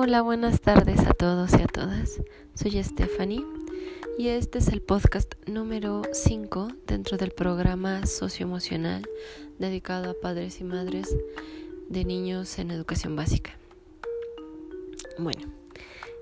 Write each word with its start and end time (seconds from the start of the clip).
Hola, 0.00 0.22
buenas 0.22 0.60
tardes 0.60 1.00
a 1.08 1.12
todos 1.12 1.50
y 1.54 1.62
a 1.62 1.66
todas. 1.66 2.22
Soy 2.54 2.80
Stephanie 2.84 3.44
y 4.16 4.28
este 4.28 4.58
es 4.58 4.68
el 4.68 4.80
podcast 4.80 5.34
número 5.48 6.02
5 6.12 6.68
dentro 6.86 7.16
del 7.16 7.32
programa 7.32 8.06
socioemocional 8.06 9.02
dedicado 9.58 10.10
a 10.10 10.14
padres 10.14 10.60
y 10.60 10.64
madres 10.64 11.16
de 11.88 12.04
niños 12.04 12.60
en 12.60 12.70
educación 12.70 13.16
básica. 13.16 13.58
Bueno, 15.18 15.52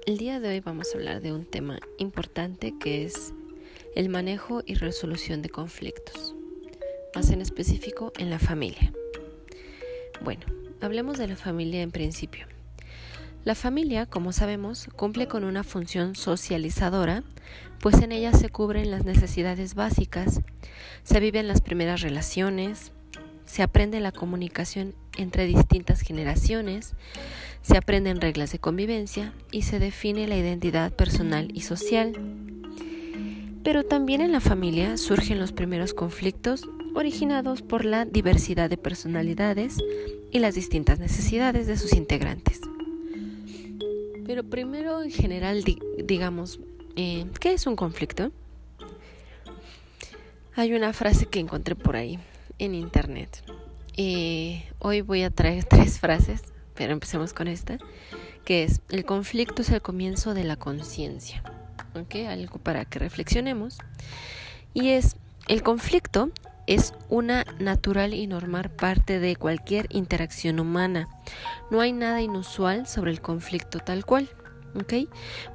el 0.06 0.16
día 0.16 0.40
de 0.40 0.48
hoy 0.48 0.60
vamos 0.60 0.94
a 0.94 0.96
hablar 0.96 1.20
de 1.20 1.34
un 1.34 1.44
tema 1.44 1.78
importante 1.98 2.72
que 2.80 3.04
es 3.04 3.34
el 3.94 4.08
manejo 4.08 4.62
y 4.64 4.76
resolución 4.76 5.42
de 5.42 5.50
conflictos, 5.50 6.34
más 7.14 7.30
en 7.30 7.42
específico 7.42 8.14
en 8.16 8.30
la 8.30 8.38
familia. 8.38 8.94
Bueno, 10.24 10.46
hablemos 10.80 11.18
de 11.18 11.28
la 11.28 11.36
familia 11.36 11.82
en 11.82 11.90
principio. 11.90 12.46
La 13.46 13.54
familia, 13.54 14.06
como 14.06 14.32
sabemos, 14.32 14.88
cumple 14.96 15.28
con 15.28 15.44
una 15.44 15.62
función 15.62 16.16
socializadora, 16.16 17.22
pues 17.78 18.02
en 18.02 18.10
ella 18.10 18.32
se 18.32 18.48
cubren 18.48 18.90
las 18.90 19.04
necesidades 19.04 19.76
básicas, 19.76 20.40
se 21.04 21.20
viven 21.20 21.46
las 21.46 21.60
primeras 21.60 22.00
relaciones, 22.00 22.90
se 23.44 23.62
aprende 23.62 24.00
la 24.00 24.10
comunicación 24.10 24.96
entre 25.16 25.46
distintas 25.46 26.00
generaciones, 26.00 26.94
se 27.62 27.76
aprenden 27.76 28.20
reglas 28.20 28.50
de 28.50 28.58
convivencia 28.58 29.32
y 29.52 29.62
se 29.62 29.78
define 29.78 30.26
la 30.26 30.36
identidad 30.36 30.90
personal 30.90 31.48
y 31.54 31.60
social. 31.60 32.14
Pero 33.62 33.84
también 33.84 34.22
en 34.22 34.32
la 34.32 34.40
familia 34.40 34.96
surgen 34.96 35.38
los 35.38 35.52
primeros 35.52 35.94
conflictos 35.94 36.68
originados 36.96 37.62
por 37.62 37.84
la 37.84 38.06
diversidad 38.06 38.68
de 38.68 38.76
personalidades 38.76 39.76
y 40.32 40.40
las 40.40 40.56
distintas 40.56 40.98
necesidades 40.98 41.68
de 41.68 41.76
sus 41.76 41.92
integrantes. 41.92 42.60
Pero 44.26 44.42
primero, 44.42 45.02
en 45.02 45.10
general, 45.10 45.62
digamos, 46.02 46.58
eh, 46.96 47.26
¿qué 47.38 47.52
es 47.52 47.66
un 47.66 47.76
conflicto? 47.76 48.32
Hay 50.56 50.72
una 50.72 50.92
frase 50.92 51.26
que 51.26 51.38
encontré 51.38 51.76
por 51.76 51.96
ahí 51.96 52.18
en 52.58 52.74
internet. 52.74 53.44
Eh, 53.96 54.64
hoy 54.80 55.02
voy 55.02 55.22
a 55.22 55.30
traer 55.30 55.64
tres 55.68 56.00
frases, 56.00 56.42
pero 56.74 56.92
empecemos 56.92 57.32
con 57.32 57.46
esta, 57.46 57.78
que 58.44 58.64
es, 58.64 58.80
el 58.88 59.04
conflicto 59.04 59.62
es 59.62 59.70
el 59.70 59.80
comienzo 59.80 60.34
de 60.34 60.44
la 60.44 60.56
conciencia. 60.56 61.42
¿Ok? 61.94 62.16
Algo 62.28 62.58
para 62.58 62.84
que 62.84 62.98
reflexionemos. 62.98 63.78
Y 64.74 64.88
es, 64.90 65.16
el 65.46 65.62
conflicto 65.62 66.30
es 66.66 66.94
una 67.08 67.44
natural 67.58 68.14
y 68.14 68.26
normal 68.26 68.70
parte 68.70 69.18
de 69.20 69.36
cualquier 69.36 69.86
interacción 69.90 70.60
humana. 70.60 71.08
No 71.70 71.80
hay 71.80 71.92
nada 71.92 72.22
inusual 72.22 72.86
sobre 72.86 73.10
el 73.10 73.20
conflicto 73.20 73.78
tal 73.78 74.04
cual. 74.04 74.28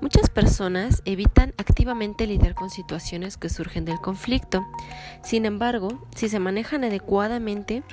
Muchas 0.02 0.30
personas 0.30 1.04
evitan 1.06 1.54
activamente 1.58 2.26
lidiar 2.26 2.56
con 2.56 2.72
situaciones 2.72 3.38
que 3.38 3.50
surgen 3.50 3.86
del 3.86 4.00
conflicto. 4.00 4.66
Sin 5.24 5.46
embargo, 5.46 6.08
si 6.16 6.28
se 6.28 6.40
manejan 6.40 6.84
adecuadamente, 6.84 7.84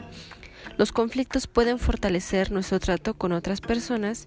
los 0.78 0.90
conflictos 0.90 1.46
pueden 1.46 1.78
fortalecer 1.78 2.50
nuestro 2.50 2.80
trato 2.80 3.14
con 3.14 3.32
otras 3.32 3.60
personas 3.60 4.26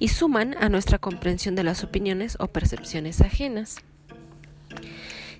y 0.00 0.08
suman 0.08 0.56
a 0.58 0.68
nuestra 0.68 0.98
comprensión 0.98 1.54
de 1.54 1.64
las 1.64 1.84
opiniones 1.84 2.36
o 2.40 2.48
percepciones 2.48 3.20
ajenas. 3.20 3.76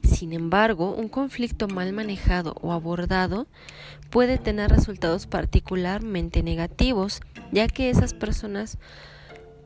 Sin 0.02 0.32
embargo, 0.32 0.94
un 0.94 1.08
conflicto 1.08 1.68
mal 1.68 1.92
manejado 1.92 2.54
o 2.60 2.72
abordado 2.72 3.46
puede 4.10 4.38
tener 4.38 4.70
resultados 4.70 5.26
particularmente 5.26 6.42
negativos, 6.42 7.20
ya 7.52 7.68
que 7.68 7.90
esas 7.90 8.14
personas 8.14 8.78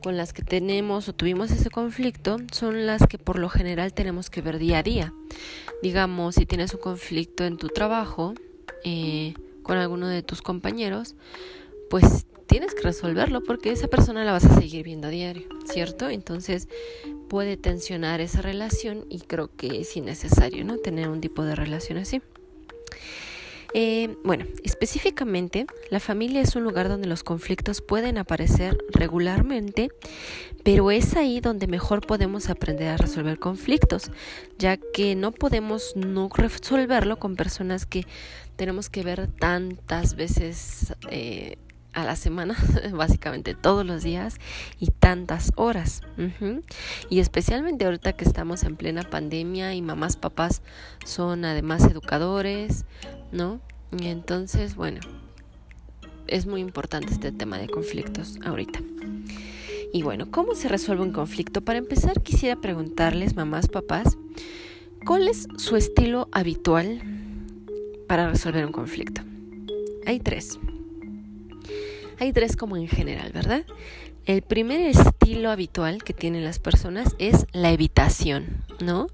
con 0.03 0.15
las 0.15 0.31
que 0.31 0.43
tenemos 0.43 1.09
o 1.09 1.13
tuvimos 1.13 1.51
ese 1.51 1.69
conflicto 1.69 2.37
son 2.51 2.85
las 2.85 3.07
que 3.07 3.17
por 3.17 3.39
lo 3.39 3.49
general 3.49 3.93
tenemos 3.93 4.29
que 4.29 4.41
ver 4.41 4.59
día 4.59 4.79
a 4.79 4.83
día. 4.83 5.13
Digamos, 5.81 6.35
si 6.35 6.45
tienes 6.45 6.73
un 6.73 6.81
conflicto 6.81 7.43
en 7.43 7.57
tu 7.57 7.67
trabajo 7.69 8.33
eh, 8.83 9.33
con 9.63 9.77
alguno 9.77 10.07
de 10.07 10.23
tus 10.23 10.41
compañeros, 10.41 11.15
pues 11.89 12.25
tienes 12.47 12.73
que 12.73 12.81
resolverlo 12.81 13.43
porque 13.43 13.71
esa 13.71 13.87
persona 13.87 14.25
la 14.25 14.31
vas 14.31 14.45
a 14.45 14.59
seguir 14.59 14.83
viendo 14.83 15.07
a 15.07 15.11
diario, 15.11 15.47
¿cierto? 15.65 16.09
Entonces 16.09 16.67
puede 17.29 17.57
tensionar 17.57 18.21
esa 18.21 18.41
relación 18.41 19.05
y 19.09 19.19
creo 19.19 19.49
que 19.55 19.81
es 19.81 19.95
innecesario, 19.95 20.63
¿no? 20.65 20.77
Tener 20.77 21.09
un 21.09 21.21
tipo 21.21 21.43
de 21.43 21.55
relación 21.55 21.97
así. 21.97 22.21
Eh, 23.73 24.15
bueno, 24.23 24.45
específicamente, 24.63 25.67
la 25.89 25.99
familia 25.99 26.41
es 26.41 26.55
un 26.55 26.63
lugar 26.63 26.87
donde 26.87 27.07
los 27.07 27.23
conflictos 27.23 27.81
pueden 27.81 28.17
aparecer 28.17 28.77
regularmente, 28.91 29.89
pero 30.63 30.89
es 30.89 31.15
ahí 31.15 31.41
donde 31.41 31.67
mejor 31.67 32.05
podemos 32.05 32.49
aprender 32.49 32.87
a 32.87 32.97
resolver 32.97 33.39
conflictos, 33.39 34.09
ya 34.57 34.77
que 34.77 35.15
no 35.15 35.31
podemos 35.31 35.95
no 35.95 36.29
resolverlo 36.33 37.19
con 37.19 37.35
personas 37.35 37.85
que 37.85 38.05
tenemos 38.55 38.89
que 38.89 39.03
ver 39.03 39.27
tantas 39.27 40.15
veces 40.15 40.93
eh, 41.11 41.57
a 41.93 42.03
la 42.03 42.15
semana, 42.15 42.55
básicamente 42.93 43.55
todos 43.55 43.85
los 43.85 44.03
días 44.03 44.37
y 44.79 44.87
tantas 44.87 45.51
horas. 45.55 46.01
Y 47.09 47.19
especialmente 47.19 47.85
ahorita 47.85 48.13
que 48.13 48.25
estamos 48.25 48.63
en 48.63 48.75
plena 48.75 49.03
pandemia 49.03 49.73
y 49.73 49.81
mamás, 49.81 50.15
papás 50.15 50.61
son 51.05 51.45
además 51.45 51.83
educadores, 51.85 52.85
¿no? 53.31 53.59
Y 53.97 54.07
entonces, 54.07 54.75
bueno, 54.75 54.99
es 56.27 56.45
muy 56.45 56.61
importante 56.61 57.13
este 57.13 57.31
tema 57.31 57.57
de 57.57 57.67
conflictos 57.67 58.37
ahorita. 58.45 58.79
Y 59.93 60.03
bueno, 60.03 60.29
¿cómo 60.29 60.53
se 60.53 60.67
resuelve 60.67 61.03
un 61.03 61.13
conflicto? 61.13 61.61
Para 61.61 61.79
empezar, 61.79 62.21
quisiera 62.21 62.59
preguntarles, 62.59 63.35
mamás, 63.35 63.67
papás, 63.67 64.17
¿cuál 65.05 65.27
es 65.27 65.47
su 65.57 65.77
estilo 65.77 66.27
habitual 66.31 67.01
para 68.07 68.29
resolver 68.29 68.65
un 68.65 68.73
conflicto? 68.73 69.21
Hay 70.05 70.19
tres. 70.19 70.59
Hay 72.19 72.33
tres 72.33 72.55
como 72.55 72.77
en 72.77 72.87
general, 72.87 73.31
¿verdad? 73.31 73.63
El 74.25 74.41
primer 74.41 74.81
estilo 74.81 75.51
habitual 75.51 76.03
que 76.03 76.13
tienen 76.13 76.43
las 76.43 76.59
personas 76.59 77.15
es 77.19 77.45
la 77.53 77.71
evitación, 77.71 78.65
¿no? 78.81 79.07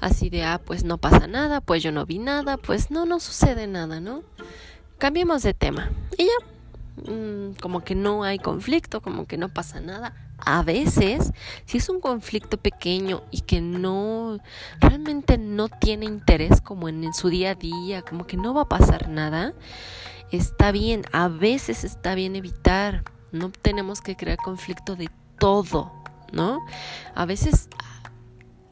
Así 0.00 0.30
de, 0.30 0.42
ah, 0.42 0.60
pues 0.64 0.82
no 0.82 0.98
pasa 0.98 1.26
nada, 1.26 1.60
pues 1.60 1.82
yo 1.82 1.92
no 1.92 2.06
vi 2.06 2.18
nada, 2.18 2.56
pues 2.56 2.90
no, 2.90 3.06
no 3.06 3.20
sucede 3.20 3.66
nada, 3.66 4.00
¿no? 4.00 4.22
Cambiemos 4.98 5.42
de 5.42 5.54
tema. 5.54 5.92
Y 6.18 6.24
ya, 6.24 7.12
mm, 7.12 7.56
como 7.60 7.84
que 7.84 7.94
no 7.94 8.24
hay 8.24 8.38
conflicto, 8.38 9.02
como 9.02 9.26
que 9.26 9.36
no 9.36 9.50
pasa 9.50 9.80
nada. 9.80 10.14
A 10.38 10.62
veces, 10.62 11.32
si 11.64 11.78
es 11.78 11.88
un 11.88 12.00
conflicto 12.00 12.56
pequeño 12.56 13.22
y 13.30 13.42
que 13.42 13.60
no, 13.60 14.38
realmente 14.80 15.38
no 15.38 15.68
tiene 15.68 16.06
interés 16.06 16.60
como 16.60 16.88
en 16.88 17.12
su 17.14 17.28
día 17.28 17.50
a 17.50 17.54
día, 17.54 18.02
como 18.02 18.26
que 18.26 18.36
no 18.36 18.52
va 18.52 18.62
a 18.62 18.68
pasar 18.68 19.08
nada, 19.08 19.54
está 20.32 20.72
bien, 20.72 21.04
a 21.12 21.28
veces 21.28 21.84
está 21.84 22.14
bien 22.14 22.36
evitar, 22.36 23.04
no 23.32 23.50
tenemos 23.50 24.00
que 24.00 24.16
crear 24.16 24.38
conflicto 24.38 24.96
de 24.96 25.08
todo, 25.38 25.92
¿no? 26.32 26.60
A 27.14 27.26
veces 27.26 27.68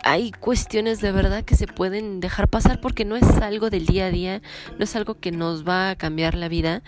hay 0.04 0.32
cuestiones 0.32 1.00
de 1.00 1.12
verdad 1.12 1.44
que 1.44 1.56
se 1.56 1.66
pueden 1.66 2.20
dejar 2.20 2.48
pasar 2.48 2.80
porque 2.80 3.04
no 3.04 3.16
es 3.16 3.24
algo 3.38 3.70
del 3.70 3.86
día 3.86 4.06
a 4.06 4.10
día, 4.10 4.42
no 4.78 4.84
es 4.84 4.94
algo 4.96 5.14
que 5.18 5.32
nos 5.32 5.66
va 5.66 5.90
a 5.90 5.96
cambiar 5.96 6.34
la 6.34 6.48
vida. 6.48 6.82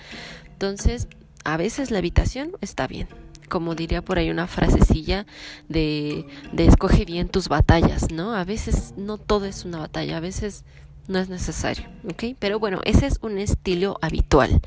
Entonces, 0.46 1.08
a 1.44 1.56
veces 1.56 1.90
la 1.90 1.98
evitación 1.98 2.52
está 2.60 2.86
bien. 2.86 3.08
Como 3.48 3.74
diría 3.74 4.02
por 4.02 4.18
ahí 4.18 4.28
una 4.28 4.48
frasecilla 4.48 5.24
de, 5.68 6.26
de 6.52 6.66
escoge 6.66 7.04
bien 7.04 7.28
tus 7.28 7.48
batallas, 7.48 8.10
¿no? 8.10 8.34
A 8.34 8.44
veces 8.44 8.92
no 8.96 9.18
todo 9.18 9.46
es 9.46 9.64
una 9.64 9.78
batalla, 9.78 10.16
a 10.16 10.20
veces 10.20 10.64
no 11.08 11.18
es 11.18 11.28
necesario, 11.28 11.86
¿ok? 12.08 12.36
Pero 12.38 12.58
bueno, 12.58 12.80
ese 12.84 13.06
es 13.06 13.18
un 13.22 13.38
estilo 13.38 13.98
habitual. 14.00 14.60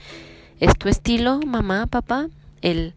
¿Es 0.60 0.78
tu 0.78 0.90
estilo, 0.90 1.40
mamá, 1.46 1.88
papá? 1.88 2.30
El 2.62 2.94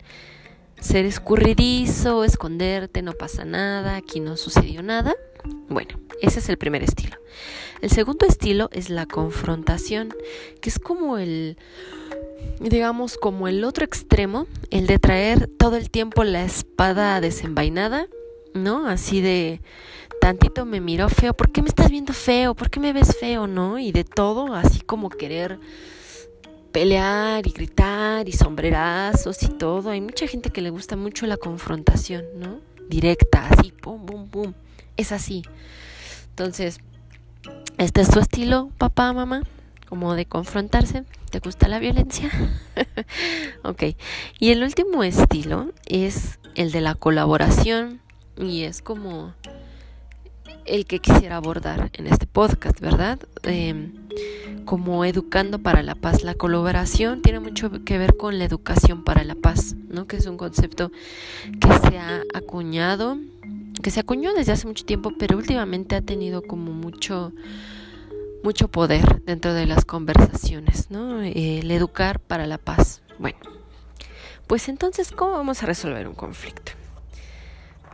ser 0.81 1.06
escurridizo, 1.06 2.25
esconderte, 2.25 3.03
no 3.03 3.12
pasa 3.12 3.44
nada, 3.44 3.97
aquí 3.97 4.21
no 4.21 4.37
sucedió 4.37 4.83
nada. 4.83 5.15
Bueno, 5.69 5.99
ese 6.21 6.41
es 6.41 6.49
el 6.49 6.59
primer 6.59 6.83
estilo. 6.83 7.17
El 7.81 7.91
segundo 7.91 8.27
estilo 8.27 8.69
es 8.73 8.91
la 8.91 9.06
confrontación, 9.06 10.15
que 10.61 10.71
es 10.71 10.79
como 10.79 11.19
el, 11.19 11.56
digamos, 12.61 13.17
como 13.17 13.49
el 13.49 13.65
otro 13.65 13.85
extremo, 13.85 14.47
el 14.71 14.87
de 14.87 14.99
traer 14.99 15.49
todo 15.49 15.77
el 15.77 15.91
tiempo 15.91 16.23
la 16.23 16.44
espada 16.44 17.21
desenvainada, 17.21 18.06
¿no? 18.55 18.87
Así 18.87 19.21
de, 19.21 19.61
tantito 20.23 20.65
me 20.65 20.81
miró 20.81 21.09
feo, 21.09 21.35
¿por 21.35 21.51
qué 21.51 21.63
me 21.63 21.69
estás 21.69 21.91
viendo 21.91 22.13
feo? 22.13 22.55
¿Por 22.55 22.71
qué 22.71 22.79
me 22.79 22.93
ves 22.93 23.17
feo? 23.19 23.49
¿No? 23.49 23.81
Y 23.81 23.91
de 23.91 24.05
todo, 24.05 24.55
así 24.55 24.81
como 24.81 25.09
querer 25.09 25.59
pelear 26.71 27.45
y 27.45 27.51
gritar 27.51 28.29
y 28.29 28.33
sombrerazos 28.33 29.43
y 29.43 29.49
todo. 29.49 29.91
Hay 29.91 30.01
mucha 30.01 30.29
gente 30.29 30.51
que 30.51 30.61
le 30.61 30.71
gusta 30.71 30.95
mucho 30.95 31.27
la 31.27 31.37
confrontación, 31.37 32.25
¿no? 32.37 32.61
Directa, 32.89 33.49
así, 33.49 33.73
pum, 33.73 34.07
pum, 34.07 34.29
pum. 34.29 34.53
Es 34.97 35.11
así. 35.11 35.43
Entonces, 36.31 36.79
este 37.79 38.03
es 38.03 38.11
tu 38.11 38.21
estilo, 38.21 38.71
papá, 38.79 39.13
mamá, 39.13 39.43
como 39.89 40.15
de 40.15 40.27
confrontarse. 40.27 41.03
¿Te 41.31 41.41
gusta 41.41 41.67
la 41.67 41.81
violencia? 41.81 42.31
ok. 43.65 43.97
Y 44.39 44.53
el 44.53 44.63
último 44.63 45.03
estilo 45.03 45.73
es 45.85 46.39
el 46.55 46.71
de 46.71 46.81
la 46.81 46.95
colaboración 46.95 48.01
y 48.39 48.63
es 48.63 48.83
como 48.83 49.35
el 50.67 50.87
que 50.87 50.99
quisiera 50.99 51.37
abordar 51.37 51.91
en 51.94 52.06
este 52.06 52.26
podcast, 52.26 52.81
¿verdad? 52.81 53.19
Em, 53.43 53.93
como 54.64 55.05
educando 55.05 55.59
para 55.59 55.82
la 55.82 55.94
paz. 55.94 56.23
La 56.23 56.35
colaboración 56.35 57.23
tiene 57.23 57.41
mucho 57.41 57.70
que 57.85 57.99
ver 57.99 58.17
con 58.17 58.38
la 58.38 58.44
educación 58.44 59.05
para 59.05 59.25
la 59.25 59.35
paz, 59.35 59.75
¿no? 59.88 60.06
Que 60.06 60.17
es 60.17 60.26
un 60.26 60.37
concepto 60.37 60.93
que 61.61 61.88
se 61.88 61.99
ha 61.99 62.23
acuñado, 62.35 63.19
que 63.82 63.91
se 63.91 64.00
acuñó 64.00 64.32
desde 64.35 64.53
hace 64.53 64.67
mucho 64.67 64.85
tiempo, 64.85 65.12
pero 65.19 65.37
últimamente 65.37 65.97
ha 65.97 66.03
tenido 66.03 66.43
como 66.43 66.73
mucho 66.73 67.32
mucho 68.43 68.67
poder 68.69 69.23
dentro 69.25 69.55
de 69.55 69.67
las 69.67 69.85
conversaciones, 69.85 70.91
¿no? 70.91 71.23
El 71.23 71.70
educar 71.70 72.19
para 72.19 72.47
la 72.49 72.58
paz. 72.58 73.00
Bueno, 73.20 73.38
pues 74.49 74.69
entonces, 74.69 75.12
¿cómo 75.12 75.32
vamos 75.32 75.62
a 75.62 75.67
resolver 75.67 76.08
un 76.08 76.15
conflicto? 76.15 76.73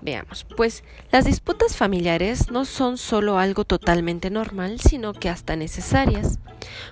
Veamos, 0.01 0.45
pues 0.57 0.85
las 1.11 1.25
disputas 1.25 1.77
familiares 1.77 2.51
no 2.51 2.65
son 2.65 2.99
solo 2.99 3.39
algo 3.39 3.65
totalmente 3.65 4.31
normal, 4.31 4.81
sino 4.81 5.13
que 5.13 5.29
hasta 5.29 5.57
necesarias. 5.57 6.39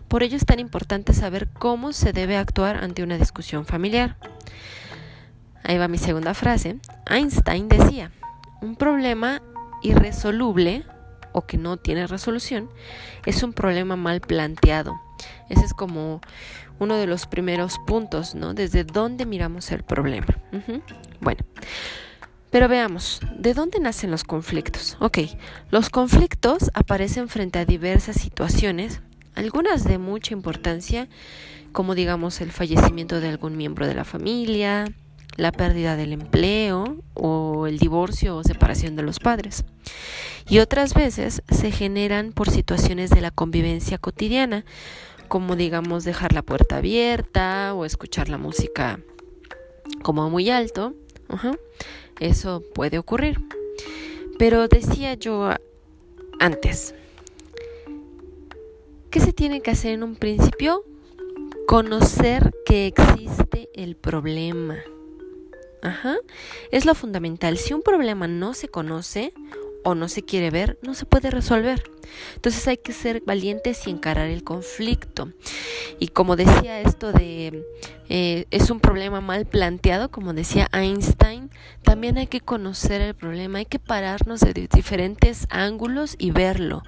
Por 0.09 0.23
ello 0.23 0.37
es 0.37 0.47
tan 0.47 0.59
importante 0.59 1.13
saber 1.13 1.49
cómo 1.49 1.93
se 1.93 2.13
debe 2.13 2.37
actuar 2.37 2.83
ante 2.83 3.03
una 3.03 3.19
discusión 3.19 3.65
familiar. 3.65 4.17
Ahí 5.63 5.79
va 5.79 5.89
mi 5.89 5.99
segunda 5.99 6.35
frase. 6.35 6.79
Einstein 7.09 7.69
decía, 7.69 8.11
un 8.61 8.77
problema 8.77 9.43
irresoluble 9.83 10.85
o 11.33 11.47
que 11.47 11.59
no 11.59 11.77
tiene 11.77 12.07
resolución 12.07 12.71
es 13.25 13.43
un 13.43 13.53
problema 13.53 13.97
mal 13.97 14.21
planteado. 14.21 15.01
Ese 15.49 15.65
es 15.65 15.75
como 15.75 16.21
uno 16.79 16.97
de 16.97 17.07
los 17.07 17.27
primeros 17.27 17.79
puntos, 17.87 18.35
¿no? 18.35 18.55
Desde 18.55 18.85
dónde 18.85 19.27
miramos 19.27 19.71
el 19.73 19.83
problema. 19.83 20.29
Bueno. 21.21 21.45
Pero 22.51 22.69
veamos, 22.69 23.21
¿de 23.37 23.55
dónde 23.55 23.81
nacen 23.81 24.11
los 24.11 24.25
conflictos? 24.25 24.97
Ok, 25.01 25.19
los 25.71 25.91
conflictos 25.91 26.71
aparecen 26.75 27.29
frente 27.29 27.59
a 27.59 27.65
diversas 27.65 28.17
situaciones, 28.17 29.03
algunas 29.35 29.85
de 29.85 29.99
mucha 29.99 30.33
importancia, 30.33 31.09
como 31.73 31.95
digamos 31.95 32.41
el 32.41 32.53
fallecimiento 32.53 33.21
de 33.21 33.29
algún 33.29 33.57
miembro 33.57 33.87
de 33.87 33.95
la 33.95 34.05
familia, 34.05 34.87
la 35.37 35.53
pérdida 35.53 35.97
del 35.97 36.13
empleo 36.13 36.97
o 37.15 37.67
el 37.67 37.79
divorcio 37.79 38.37
o 38.37 38.45
separación 38.45 38.97
de 38.97 39.03
los 39.03 39.19
padres. 39.19 39.65
Y 40.49 40.61
otras 40.61 40.95
veces 40.95 41.43
se 41.51 41.71
generan 41.71 42.33
por 42.33 42.51
situaciones 42.51 43.11
de 43.11 43.21
la 43.21 43.31
convivencia 43.31 43.99
cotidiana, 43.99 44.65
como 45.29 45.57
digamos 45.57 46.05
dejar 46.05 46.33
la 46.33 46.43
puerta 46.43 46.79
abierta 46.79 47.75
o 47.75 47.85
escuchar 47.85 48.29
la 48.29 48.39
música 48.39 49.01
como 50.03 50.31
muy 50.31 50.51
alto. 50.51 50.95
Eso 52.21 52.63
puede 52.75 52.99
ocurrir. 52.99 53.39
Pero 54.39 54.69
decía 54.69 55.15
yo 55.15 55.51
antes, 56.39 56.95
¿qué 59.11 59.21
se 59.21 59.33
tiene 59.33 59.61
que 59.61 59.71
hacer 59.71 59.93
en 59.93 60.03
un 60.03 60.17
principio? 60.17 60.85
Conocer 61.67 62.53
que 62.65 62.87
existe 62.87 63.69
el 63.75 63.97
problema. 63.97 64.79
Ajá. 65.83 66.17
Es 66.71 66.85
lo 66.85 66.95
fundamental. 66.95 67.59
Si 67.59 67.75
un 67.75 67.83
problema 67.83 68.29
no 68.29 68.55
se 68.55 68.69
conoce 68.69 69.33
o 69.85 69.95
no 69.95 70.09
se 70.09 70.23
quiere 70.23 70.51
ver, 70.51 70.79
no 70.83 70.95
se 70.95 71.07
puede 71.07 71.31
resolver. 71.31 71.83
Entonces 72.35 72.67
hay 72.69 72.77
que 72.77 72.93
ser 72.93 73.23
valientes 73.27 73.87
y 73.87 73.91
encarar 73.91 74.29
el 74.29 74.45
conflicto. 74.45 75.33
Y 75.99 76.09
como 76.09 76.37
decía 76.37 76.81
esto 76.81 77.13
de 77.13 77.65
eh, 78.09 78.47
es 78.53 78.71
un 78.71 78.79
problema 78.79 79.21
mal 79.21 79.47
planteado, 79.47 80.11
como 80.11 80.33
decía 80.33 80.69
Einstein, 80.73 81.51
también 81.83 82.19
hay 82.19 82.29
que 82.29 82.41
conocer 82.41 83.01
el 83.01 83.15
problema, 83.15 83.59
hay 83.59 83.67
que 83.67 83.81
pararnos 83.81 84.41
de 84.41 84.53
diferentes 84.73 85.47
ángulos 85.51 86.15
y 86.19 86.31
verlo, 86.31 86.83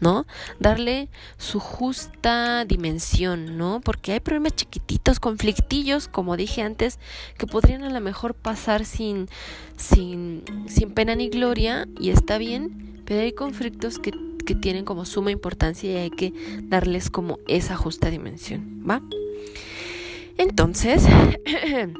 ¿no? 0.00 0.26
Darle 0.58 1.08
su 1.38 1.58
justa 1.58 2.66
dimensión, 2.66 3.56
¿no? 3.56 3.80
Porque 3.82 4.12
hay 4.12 4.20
problemas 4.20 4.56
chiquititos, 4.56 5.20
conflictillos, 5.20 6.06
como 6.06 6.36
dije 6.36 6.60
antes, 6.62 6.98
que 7.38 7.46
podrían 7.46 7.82
a 7.84 7.90
lo 7.90 8.00
mejor 8.00 8.34
pasar 8.34 8.84
sin, 8.84 9.28
sin, 9.76 10.44
sin 10.66 10.90
pena 10.90 11.14
ni 11.14 11.30
gloria 11.30 11.88
y 11.98 12.10
está 12.10 12.36
bien, 12.36 12.97
pero 13.08 13.22
hay 13.22 13.32
conflictos 13.32 13.98
que, 13.98 14.12
que 14.44 14.54
tienen 14.54 14.84
como 14.84 15.06
suma 15.06 15.30
importancia 15.30 15.90
y 15.90 15.96
hay 15.96 16.10
que 16.10 16.34
darles 16.64 17.08
como 17.08 17.38
esa 17.48 17.74
justa 17.74 18.10
dimensión, 18.10 18.84
¿va? 18.88 19.00
Entonces, 20.36 21.04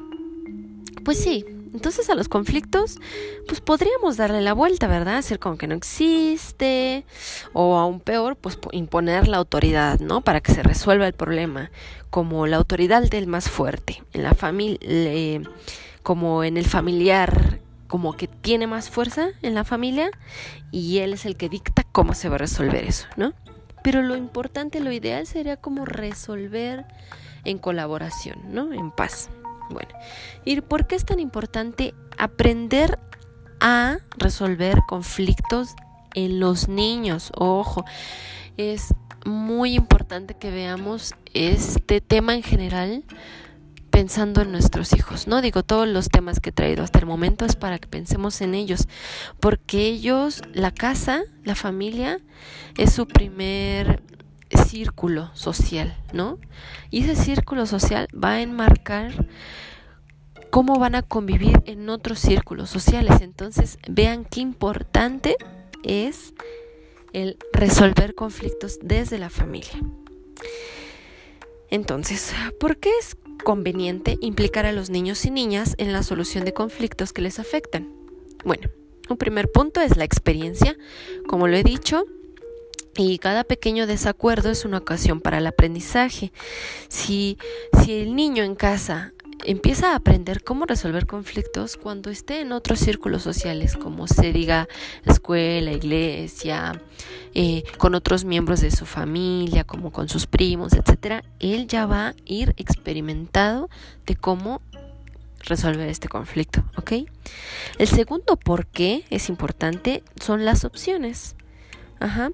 pues 1.05 1.19
sí, 1.19 1.47
entonces 1.73 2.11
a 2.11 2.15
los 2.15 2.29
conflictos, 2.29 2.99
pues 3.47 3.63
podríamos 3.63 4.19
darle 4.19 4.43
la 4.43 4.53
vuelta, 4.53 4.87
¿verdad? 4.87 5.17
Hacer 5.17 5.39
como 5.39 5.57
que 5.57 5.67
no 5.67 5.75
existe, 5.75 7.07
o 7.55 7.79
aún 7.79 8.01
peor, 8.01 8.37
pues 8.37 8.59
imponer 8.73 9.29
la 9.29 9.39
autoridad, 9.39 10.01
¿no? 10.01 10.21
Para 10.21 10.43
que 10.43 10.53
se 10.53 10.63
resuelva 10.63 11.07
el 11.07 11.15
problema, 11.15 11.71
como 12.11 12.47
la 12.47 12.59
autoridad 12.59 13.03
del 13.09 13.29
más 13.29 13.49
fuerte, 13.49 14.03
en 14.13 14.25
la 14.25 14.35
familia, 14.35 15.41
como 16.03 16.45
en 16.45 16.59
el 16.59 16.67
familiar, 16.67 17.61
como 17.89 18.17
que 18.17 18.29
tiene 18.29 18.67
más 18.67 18.91
fuerza 18.91 19.31
en 19.43 19.55
la 19.55 19.65
familia, 19.65 20.11
y 20.71 20.99
él 20.99 21.15
es 21.15 21.27
el 21.27 21.37
que 21.37 21.49
dicta 21.49 21.85
cómo 21.91 22.15
se 22.15 22.29
va 22.29 22.37
a 22.37 22.39
resolver 22.39 22.85
eso, 22.85 23.09
¿no? 23.17 23.33
Pero 23.83 24.03
lo 24.03 24.17
importante, 24.17 24.81
lo 24.81 24.93
ideal 24.93 25.27
sería 25.27 25.57
como 25.57 25.85
resolver 25.85 26.85
en 27.45 27.59
colaboración, 27.59 28.39
¿no? 28.53 28.73
En 28.73 28.91
paz. 28.91 29.31
Bueno, 29.71 29.91
¿y 30.45 30.61
por 30.61 30.87
qué 30.87 30.95
es 30.95 31.05
tan 31.05 31.21
importante 31.21 31.95
aprender 32.17 32.99
a 33.61 33.99
resolver 34.17 34.81
conflictos 34.87 35.75
en 36.15 36.41
los 36.41 36.69
niños? 36.69 37.33
Ojo, 37.35 37.85
es 38.57 38.95
muy 39.25 39.75
importante 39.75 40.35
que 40.35 40.51
veamos 40.51 41.15
este 41.35 42.01
tema 42.01 42.35
en 42.35 42.43
general 42.43 43.05
pensando 43.99 44.43
en 44.43 44.53
nuestros 44.53 44.93
hijos, 44.93 45.27
¿no? 45.27 45.43
Digo, 45.43 45.65
todos 45.65 45.89
los 45.89 46.09
temas 46.09 46.39
que 46.39 46.51
he 46.51 46.53
traído 46.53 46.85
hasta 46.85 47.01
el 47.01 47.07
momento 47.07 47.45
es 47.45 47.57
para 47.57 47.81
que 47.81 47.89
pensemos 47.89 48.41
en 48.43 48.55
ellos, 48.55 48.87
porque 49.41 49.87
ellos, 49.89 50.41
la 50.53 50.71
casa, 50.71 51.23
la 51.43 51.57
familia, 51.57 52.21
es 52.77 52.93
su 52.93 53.09
primer 53.09 54.01
círculo 54.69 55.35
social, 55.35 55.97
¿no? 56.13 56.39
Y 56.91 57.03
ese 57.03 57.17
círculo 57.17 57.67
social 57.67 58.07
va 58.15 58.35
a 58.35 58.41
enmarcar 58.41 59.27
cómo 60.51 60.79
van 60.79 60.95
a 60.95 61.03
convivir 61.03 61.61
en 61.67 61.91
otros 61.91 62.21
círculos 62.21 62.71
sociales. 62.71 63.21
Entonces, 63.21 63.81
vean 63.89 64.25
qué 64.25 64.39
importante 64.39 65.37
es 65.83 66.35
el 67.13 67.37
resolver 67.53 68.15
conflictos 68.15 68.79
desde 68.81 69.19
la 69.19 69.29
familia. 69.29 69.75
Entonces, 71.69 72.33
¿por 72.61 72.77
qué 72.77 72.91
es 73.01 73.17
conveniente 73.45 74.19
implicar 74.21 74.67
a 74.67 74.73
los 74.73 74.91
niños 74.91 75.25
y 75.25 75.31
niñas 75.31 75.75
en 75.79 75.93
la 75.93 76.03
solución 76.03 76.45
de 76.45 76.53
conflictos 76.53 77.13
que 77.13 77.23
les 77.23 77.39
afectan? 77.39 77.93
Bueno, 78.45 78.69
un 79.09 79.17
primer 79.17 79.51
punto 79.51 79.81
es 79.81 79.97
la 79.97 80.05
experiencia. 80.05 80.77
Como 81.27 81.49
lo 81.49 81.57
he 81.57 81.63
dicho, 81.63 82.05
y 82.97 83.19
cada 83.19 83.45
pequeño 83.45 83.87
desacuerdo 83.87 84.51
es 84.51 84.65
una 84.65 84.79
ocasión 84.79 85.21
para 85.21 85.39
el 85.39 85.47
aprendizaje. 85.47 86.33
Si, 86.89 87.39
si 87.83 88.01
el 88.01 88.17
niño 88.17 88.43
en 88.43 88.55
casa 88.55 89.15
empieza 89.45 89.93
a 89.93 89.97
aprender 89.97 90.43
cómo 90.43 90.67
resolver 90.67 91.07
conflictos 91.07 91.77
cuando 91.77 92.11
esté 92.11 92.41
en 92.41 92.53
otros 92.53 92.79
círculos 92.79 93.23
sociales, 93.23 93.77
como 93.77 94.07
se 94.07 94.33
diga 94.33 94.69
escuela, 95.05 95.73
iglesia, 95.73 96.81
eh, 97.35 97.63
con 97.79 97.95
otros 97.95 98.25
miembros 98.25 98.61
de 98.61 98.71
su 98.71 98.87
familia, 98.87 99.65
como 99.65 99.93
con 99.93 100.09
sus 100.09 100.27
primos, 100.27 100.73
etcétera, 100.73 101.25
él 101.41 101.67
ya 101.67 101.87
va 101.87 102.09
a 102.09 102.15
ir 102.25 102.55
experimentado 102.57 103.69
de 104.07 104.17
cómo 104.17 104.61
resolver 105.41 105.89
este 105.89 106.09
conflicto, 106.09 106.65
¿ok? 106.77 106.93
El 107.79 107.89
segundo 107.89 108.37
por 108.37 108.67
qué 108.67 109.05
es 109.11 109.29
importante 109.29 110.03
son 110.21 110.45
las 110.45 110.65
opciones. 110.65 111.37
Ajá. 112.01 112.31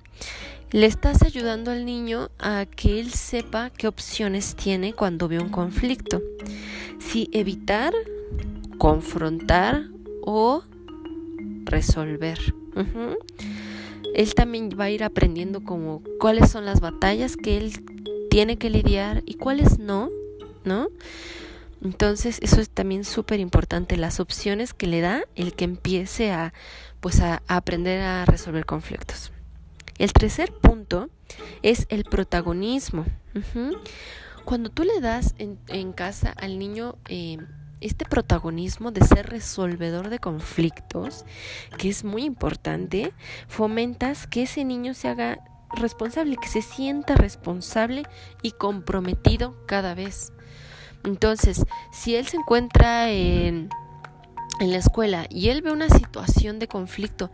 Le 0.70 0.86
estás 0.86 1.22
ayudando 1.22 1.70
al 1.70 1.84
niño 1.84 2.30
a 2.38 2.66
que 2.66 2.98
él 2.98 3.12
sepa 3.12 3.70
qué 3.70 3.86
opciones 3.86 4.56
tiene 4.56 4.92
cuando 4.92 5.28
ve 5.28 5.38
un 5.38 5.50
conflicto. 5.50 6.20
Si 6.98 7.28
evitar, 7.32 7.94
confrontar 8.78 9.84
o 10.22 10.64
resolver. 11.64 12.38
Él 14.14 14.34
también 14.34 14.70
va 14.78 14.84
a 14.84 14.90
ir 14.90 15.04
aprendiendo 15.04 15.62
como 15.62 16.02
cuáles 16.18 16.50
son 16.50 16.64
las 16.64 16.80
batallas 16.80 17.36
que 17.36 17.56
él 17.56 17.72
tiene 18.28 18.56
que 18.56 18.70
lidiar 18.70 19.22
y 19.26 19.34
cuáles 19.34 19.78
no, 19.78 20.10
¿no? 20.64 20.88
Entonces, 21.82 22.38
eso 22.42 22.60
es 22.60 22.70
también 22.70 23.04
súper 23.04 23.38
importante, 23.40 23.96
las 23.96 24.18
opciones 24.18 24.74
que 24.74 24.86
le 24.86 25.00
da 25.00 25.24
el 25.36 25.54
que 25.54 25.64
empiece 25.64 26.32
a, 26.32 26.52
pues 27.00 27.20
a 27.20 27.42
aprender 27.46 28.00
a 28.00 28.24
resolver 28.24 28.64
conflictos. 28.64 29.30
El 29.98 30.12
tercer 30.12 30.52
punto 30.52 31.08
es 31.62 31.86
el 31.88 32.04
protagonismo. 32.04 33.04
Cuando 34.44 34.70
tú 34.70 34.82
le 34.82 35.00
das 35.00 35.34
en, 35.38 35.92
casa 35.92 36.34
al 36.36 36.58
niño 36.58 36.96
eh, 37.08 37.38
este 37.80 38.04
protagonismo 38.04 38.90
de 38.90 39.04
ser 39.04 39.28
resolvedor 39.28 40.08
de 40.08 40.18
conflictos, 40.18 41.24
que 41.78 41.88
es 41.88 42.04
muy 42.04 42.24
importante, 42.24 43.12
fomentas 43.46 44.26
que 44.26 44.42
ese 44.42 44.64
niño 44.64 44.94
se 44.94 45.08
haga 45.08 45.38
responsable, 45.76 46.36
que 46.36 46.48
se 46.48 46.62
sienta 46.62 47.14
responsable 47.14 48.04
y 48.42 48.52
comprometido 48.52 49.56
cada 49.66 49.94
vez. 49.94 50.32
Entonces, 51.04 51.64
si 51.92 52.16
él 52.16 52.26
se 52.26 52.38
encuentra 52.38 53.10
en, 53.10 53.68
en 54.60 54.70
la 54.70 54.78
escuela 54.78 55.26
y 55.28 55.48
él 55.50 55.62
ve 55.62 55.72
una 55.72 55.90
situación 55.90 56.58
de 56.58 56.68
conflicto 56.68 57.30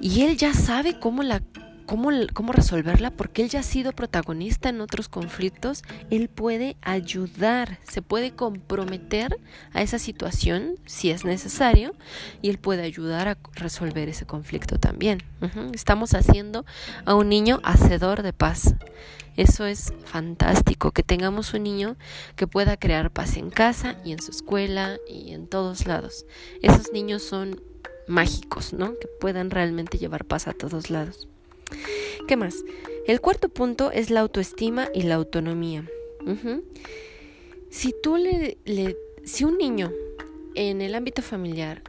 y 0.00 0.22
él 0.22 0.36
ya 0.36 0.54
sabe 0.54 0.98
cómo 0.98 1.22
la 1.22 1.42
cómo, 1.86 2.10
cómo 2.34 2.52
resolverla, 2.52 3.10
porque 3.10 3.42
él 3.42 3.48
ya 3.48 3.60
ha 3.60 3.62
sido 3.62 3.92
protagonista 3.92 4.68
en 4.68 4.80
otros 4.80 5.08
conflictos, 5.08 5.82
él 6.10 6.28
puede 6.28 6.76
ayudar, 6.82 7.78
se 7.88 8.02
puede 8.02 8.32
comprometer 8.32 9.38
a 9.72 9.82
esa 9.82 9.98
situación 9.98 10.74
si 10.84 11.10
es 11.10 11.24
necesario 11.24 11.94
y 12.42 12.50
él 12.50 12.58
puede 12.58 12.82
ayudar 12.82 13.28
a 13.28 13.38
resolver 13.54 14.08
ese 14.08 14.26
conflicto 14.26 14.78
también. 14.78 15.22
Estamos 15.72 16.14
haciendo 16.14 16.66
a 17.04 17.14
un 17.14 17.28
niño 17.28 17.60
hacedor 17.62 18.22
de 18.22 18.32
paz. 18.32 18.74
Eso 19.36 19.66
es 19.66 19.92
fantástico, 20.04 20.92
que 20.92 21.02
tengamos 21.02 21.52
un 21.52 21.62
niño 21.62 21.96
que 22.36 22.46
pueda 22.46 22.78
crear 22.78 23.10
paz 23.10 23.36
en 23.36 23.50
casa 23.50 23.96
y 24.02 24.12
en 24.12 24.22
su 24.22 24.30
escuela 24.30 24.96
y 25.06 25.32
en 25.32 25.46
todos 25.46 25.86
lados. 25.86 26.24
Esos 26.62 26.90
niños 26.92 27.22
son 27.22 27.60
mágicos, 28.06 28.72
¿no? 28.72 28.98
Que 28.98 29.08
puedan 29.08 29.50
realmente 29.50 29.98
llevar 29.98 30.24
paz 30.24 30.48
a 30.48 30.52
todos 30.52 30.90
lados. 30.90 31.28
¿Qué 32.26 32.36
más? 32.36 32.64
El 33.06 33.20
cuarto 33.20 33.48
punto 33.48 33.90
es 33.90 34.10
la 34.10 34.20
autoestima 34.20 34.88
y 34.94 35.02
la 35.02 35.14
autonomía. 35.16 35.88
Si 37.70 37.94
tú 38.02 38.16
le, 38.16 38.58
le, 38.64 38.96
si 39.24 39.44
un 39.44 39.58
niño 39.58 39.92
en 40.54 40.80
el 40.80 40.94
ámbito 40.94 41.22
familiar 41.22 41.82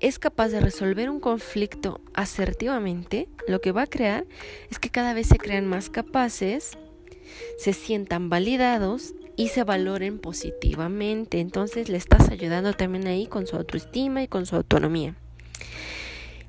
es 0.00 0.18
capaz 0.18 0.48
de 0.48 0.60
resolver 0.60 1.08
un 1.08 1.20
conflicto 1.20 2.00
asertivamente, 2.14 3.28
lo 3.46 3.60
que 3.60 3.72
va 3.72 3.82
a 3.82 3.86
crear 3.86 4.26
es 4.70 4.78
que 4.78 4.90
cada 4.90 5.14
vez 5.14 5.28
se 5.28 5.38
crean 5.38 5.66
más 5.66 5.90
capaces, 5.90 6.72
se 7.58 7.72
sientan 7.72 8.28
validados 8.28 9.14
y 9.36 9.48
se 9.48 9.64
valoren 9.64 10.18
positivamente. 10.18 11.40
Entonces 11.40 11.88
le 11.88 11.96
estás 11.96 12.30
ayudando 12.30 12.72
también 12.72 13.06
ahí 13.06 13.26
con 13.26 13.46
su 13.46 13.56
autoestima 13.56 14.22
y 14.22 14.28
con 14.28 14.46
su 14.46 14.56
autonomía. 14.56 15.16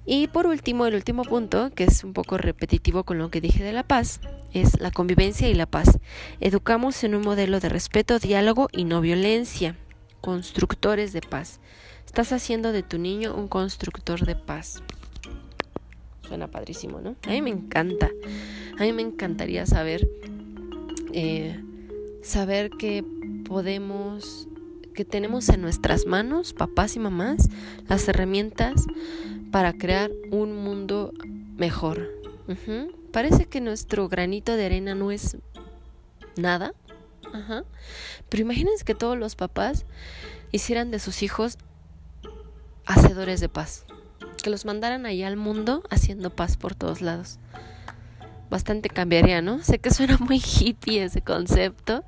Y 0.05 0.27
por 0.27 0.47
último, 0.47 0.87
el 0.87 0.95
último 0.95 1.23
punto, 1.23 1.71
que 1.75 1.83
es 1.83 2.03
un 2.03 2.13
poco 2.13 2.37
repetitivo 2.37 3.03
con 3.03 3.19
lo 3.19 3.29
que 3.29 3.41
dije 3.41 3.63
de 3.63 3.71
la 3.71 3.83
paz, 3.83 4.19
es 4.51 4.79
la 4.79 4.91
convivencia 4.91 5.47
y 5.47 5.53
la 5.53 5.67
paz. 5.67 5.99
Educamos 6.39 7.03
en 7.03 7.15
un 7.15 7.21
modelo 7.21 7.59
de 7.59 7.69
respeto, 7.69 8.17
diálogo 8.17 8.67
y 8.71 8.85
no 8.85 8.99
violencia, 9.01 9.75
constructores 10.19 11.13
de 11.13 11.21
paz. 11.21 11.59
Estás 12.05 12.33
haciendo 12.33 12.71
de 12.71 12.81
tu 12.83 12.97
niño 12.97 13.35
un 13.35 13.47
constructor 13.47 14.25
de 14.25 14.35
paz. 14.35 14.81
Suena 16.27 16.47
padrísimo, 16.47 16.99
¿no? 16.99 17.15
A 17.27 17.29
mí 17.29 17.41
me 17.41 17.51
encanta. 17.51 18.09
A 18.79 18.83
mí 18.83 18.93
me 18.93 19.03
encantaría 19.03 19.67
saber, 19.67 20.09
eh, 21.13 21.59
saber 22.23 22.71
que 22.71 23.05
podemos, 23.47 24.47
que 24.95 25.05
tenemos 25.05 25.47
en 25.49 25.61
nuestras 25.61 26.07
manos, 26.07 26.53
papás 26.53 26.95
y 26.95 26.99
mamás, 26.99 27.49
las 27.87 28.07
herramientas 28.07 28.87
para 29.51 29.73
crear 29.73 30.11
un 30.31 30.55
mundo 30.55 31.13
mejor. 31.57 32.09
Parece 33.11 33.45
que 33.45 33.61
nuestro 33.61 34.07
granito 34.09 34.55
de 34.55 34.65
arena 34.65 34.95
no 34.95 35.11
es 35.11 35.37
nada. 36.37 36.73
Pero 38.29 38.41
imagínense 38.41 38.83
que 38.83 38.95
todos 38.95 39.17
los 39.17 39.35
papás 39.35 39.85
hicieran 40.51 40.91
de 40.91 40.99
sus 40.99 41.23
hijos 41.23 41.57
hacedores 42.85 43.39
de 43.39 43.49
paz. 43.49 43.85
Que 44.41 44.49
los 44.49 44.65
mandaran 44.65 45.05
allá 45.05 45.27
al 45.27 45.37
mundo 45.37 45.83
haciendo 45.89 46.29
paz 46.29 46.57
por 46.57 46.73
todos 46.73 47.01
lados. 47.01 47.37
Bastante 48.49 48.89
cambiaría, 48.89 49.41
¿no? 49.41 49.63
Sé 49.63 49.79
que 49.79 49.91
suena 49.91 50.17
muy 50.17 50.39
hippie 50.39 51.03
ese 51.03 51.21
concepto, 51.21 52.03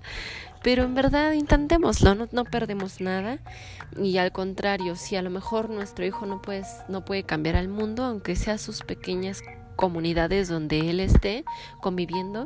pero 0.64 0.84
en 0.84 0.96
verdad 0.96 1.34
intentémoslo, 1.34 2.16
no, 2.16 2.28
no 2.32 2.46
perdemos 2.46 3.02
nada. 3.02 3.40
Y 4.02 4.18
al 4.18 4.32
contrario, 4.32 4.96
si 4.96 5.16
a 5.16 5.22
lo 5.22 5.30
mejor 5.30 5.70
nuestro 5.70 6.06
hijo 6.06 6.26
no 6.26 6.42
puede, 6.42 6.64
no 6.88 7.06
puede 7.06 7.24
cambiar 7.24 7.58
al 7.58 7.68
mundo, 7.68 8.04
aunque 8.04 8.36
sea 8.36 8.58
sus 8.58 8.82
pequeñas 8.82 9.42
comunidades 9.76 10.48
donde 10.48 10.90
él 10.90 11.00
esté 11.00 11.44
conviviendo, 11.82 12.46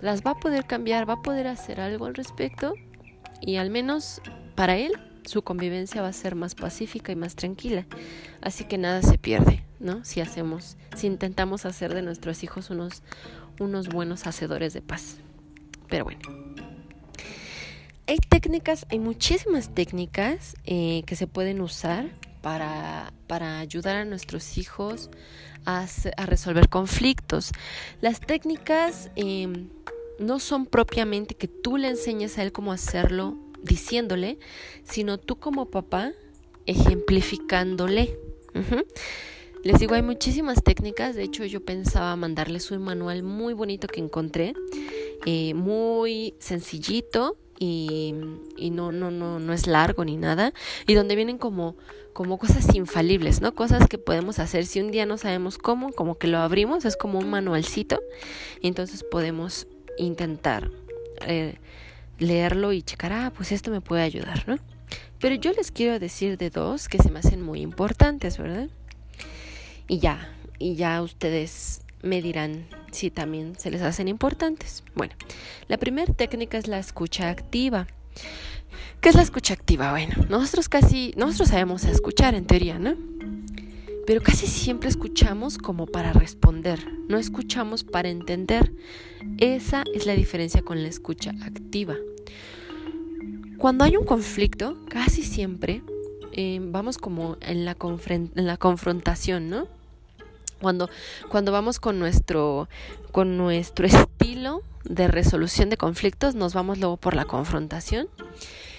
las 0.00 0.22
va 0.22 0.32
a 0.32 0.38
poder 0.38 0.66
cambiar, 0.66 1.08
va 1.08 1.14
a 1.14 1.22
poder 1.22 1.48
hacer 1.48 1.80
algo 1.80 2.06
al 2.06 2.14
respecto 2.14 2.74
y 3.40 3.56
al 3.56 3.70
menos 3.70 4.22
para 4.54 4.76
él 4.76 4.92
su 5.24 5.42
convivencia 5.42 6.02
va 6.02 6.08
a 6.08 6.12
ser 6.12 6.34
más 6.34 6.54
pacífica 6.54 7.12
y 7.12 7.16
más 7.16 7.34
tranquila. 7.34 7.86
Así 8.40 8.64
que 8.64 8.78
nada 8.78 9.02
se 9.02 9.18
pierde, 9.18 9.64
¿no? 9.80 10.04
Si 10.04 10.20
hacemos, 10.20 10.76
si 10.96 11.06
intentamos 11.06 11.66
hacer 11.66 11.94
de 11.94 12.02
nuestros 12.02 12.44
hijos 12.44 12.70
unos, 12.70 13.02
unos 13.58 13.88
buenos 13.88 14.26
hacedores 14.26 14.74
de 14.74 14.82
paz. 14.82 15.18
Pero 15.88 16.04
bueno 16.04 16.71
hay 18.12 18.18
técnicas, 18.18 18.84
hay 18.90 18.98
muchísimas 18.98 19.74
técnicas 19.74 20.54
eh, 20.66 21.02
que 21.06 21.16
se 21.16 21.26
pueden 21.26 21.62
usar 21.62 22.10
para, 22.42 23.10
para, 23.26 23.58
ayudar 23.58 23.96
a 23.96 24.04
nuestros 24.04 24.58
hijos 24.58 25.08
a, 25.64 25.86
resolver 26.26 26.68
conflictos. 26.68 27.52
Las 28.02 28.20
técnicas 28.20 29.10
em, 29.16 29.70
no 30.18 30.40
son 30.40 30.66
propiamente 30.66 31.34
que 31.34 31.48
tú 31.48 31.78
le 31.78 31.88
enseñes 31.88 32.36
a 32.36 32.42
él 32.42 32.52
cómo 32.52 32.72
hacerlo 32.72 33.38
diciéndole, 33.62 34.38
sino 34.84 35.16
tú 35.16 35.36
como 35.36 35.70
papá 35.70 36.12
ejemplificándole. 36.66 38.18
Les 39.64 39.78
digo, 39.80 39.94
hay 39.94 40.02
muchísimas 40.02 40.62
técnicas, 40.62 41.16
de 41.16 41.22
hecho 41.22 41.46
yo 41.46 41.64
pensaba 41.64 42.14
mandarles 42.16 42.70
un 42.72 42.82
manual 42.82 43.22
muy 43.22 43.54
bonito 43.54 43.86
que 43.86 44.00
encontré, 44.00 44.52
eh, 45.24 45.54
muy 45.54 46.34
sencillito, 46.40 47.38
y, 47.64 48.70
no, 48.70 48.90
no, 48.90 49.10
no, 49.10 49.38
no 49.38 49.52
es 49.52 49.66
largo 49.68 50.04
ni 50.04 50.16
nada, 50.16 50.52
y 50.86 50.94
donde 50.94 51.14
vienen 51.14 51.38
como, 51.38 51.76
como 52.12 52.38
cosas 52.38 52.74
infalibles, 52.74 53.40
¿no? 53.40 53.54
Cosas 53.54 53.86
que 53.86 53.98
podemos 53.98 54.40
hacer 54.40 54.66
si 54.66 54.80
un 54.80 54.90
día 54.90 55.06
no 55.06 55.16
sabemos 55.16 55.58
cómo, 55.58 55.92
como 55.92 56.18
que 56.18 56.26
lo 56.26 56.38
abrimos, 56.38 56.84
es 56.84 56.96
como 56.96 57.20
un 57.20 57.30
manualcito, 57.30 58.00
y 58.60 58.66
entonces 58.66 59.04
podemos 59.04 59.68
intentar 59.96 60.70
eh, 61.26 61.58
leerlo 62.18 62.72
y 62.72 62.82
checar, 62.82 63.12
ah, 63.12 63.32
pues 63.36 63.52
esto 63.52 63.70
me 63.70 63.80
puede 63.80 64.02
ayudar, 64.02 64.48
¿no? 64.48 64.58
Pero 65.20 65.36
yo 65.36 65.52
les 65.52 65.70
quiero 65.70 66.00
decir 66.00 66.36
de 66.38 66.50
dos 66.50 66.88
que 66.88 66.98
se 66.98 67.10
me 67.10 67.20
hacen 67.20 67.42
muy 67.42 67.60
importantes, 67.60 68.38
¿verdad? 68.38 68.68
Y 69.86 70.00
ya, 70.00 70.34
y 70.58 70.74
ya 70.74 71.00
ustedes 71.00 71.81
me 72.02 72.20
dirán 72.20 72.66
si 72.90 73.10
también 73.10 73.54
se 73.58 73.70
les 73.70 73.82
hacen 73.82 74.08
importantes. 74.08 74.84
Bueno, 74.94 75.14
la 75.68 75.78
primera 75.78 76.12
técnica 76.12 76.58
es 76.58 76.68
la 76.68 76.78
escucha 76.78 77.30
activa. 77.30 77.86
¿Qué 79.00 79.08
es 79.08 79.14
la 79.14 79.22
escucha 79.22 79.54
activa? 79.54 79.90
Bueno, 79.90 80.14
nosotros 80.28 80.68
casi, 80.68 81.12
nosotros 81.16 81.48
sabemos 81.48 81.84
escuchar 81.84 82.34
en 82.34 82.46
teoría, 82.46 82.78
¿no? 82.78 82.94
Pero 84.06 84.20
casi 84.20 84.46
siempre 84.46 84.88
escuchamos 84.88 85.58
como 85.58 85.86
para 85.86 86.12
responder, 86.12 86.80
no 87.08 87.18
escuchamos 87.18 87.84
para 87.84 88.08
entender. 88.08 88.72
Esa 89.38 89.84
es 89.94 90.06
la 90.06 90.14
diferencia 90.14 90.62
con 90.62 90.82
la 90.82 90.88
escucha 90.88 91.32
activa. 91.42 91.96
Cuando 93.58 93.84
hay 93.84 93.96
un 93.96 94.04
conflicto, 94.04 94.76
casi 94.88 95.22
siempre 95.22 95.82
eh, 96.32 96.58
vamos 96.60 96.98
como 96.98 97.36
en 97.40 97.64
la, 97.64 97.76
en 98.08 98.46
la 98.46 98.56
confrontación, 98.56 99.50
¿no? 99.50 99.68
Cuando, 100.62 100.88
cuando 101.28 101.52
vamos 101.52 101.80
con 101.80 101.98
nuestro, 101.98 102.68
con 103.10 103.36
nuestro 103.36 103.84
estilo 103.86 104.62
de 104.84 105.08
resolución 105.08 105.68
de 105.68 105.76
conflictos, 105.76 106.34
nos 106.34 106.54
vamos 106.54 106.78
luego 106.78 106.96
por 106.96 107.14
la 107.14 107.24
confrontación. 107.24 108.08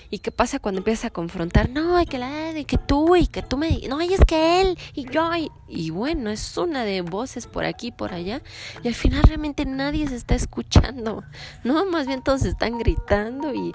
¿Y 0.10 0.20
qué 0.20 0.32
pasa 0.32 0.60
cuando 0.60 0.80
empiezas 0.80 1.06
a 1.06 1.10
confrontar? 1.10 1.70
No, 1.70 1.98
hay 1.98 2.06
que 2.06 2.20
la, 2.20 2.58
y 2.58 2.66
que 2.66 2.78
tú, 2.78 3.16
y 3.16 3.26
que 3.26 3.42
tú 3.42 3.58
me, 3.58 3.80
no, 3.90 4.00
y 4.00 4.14
es 4.14 4.24
que 4.26 4.62
él, 4.62 4.78
y 4.94 5.10
yo, 5.10 5.28
y, 5.68 5.90
bueno, 5.90 6.30
es 6.30 6.56
una 6.56 6.86
de 6.86 7.02
voces 7.02 7.48
por 7.48 7.66
aquí, 7.66 7.92
por 7.92 8.14
allá, 8.14 8.44
y 8.84 8.90
al 8.90 8.94
final 8.94 9.24
realmente 9.24 9.66
nadie 9.66 10.08
se 10.08 10.16
está 10.16 10.36
escuchando, 10.36 11.24
¿no? 11.64 11.86
Más 11.86 12.06
bien 12.06 12.22
todos 12.22 12.46
están 12.46 12.78
gritando 12.78 13.56
y 13.56 13.74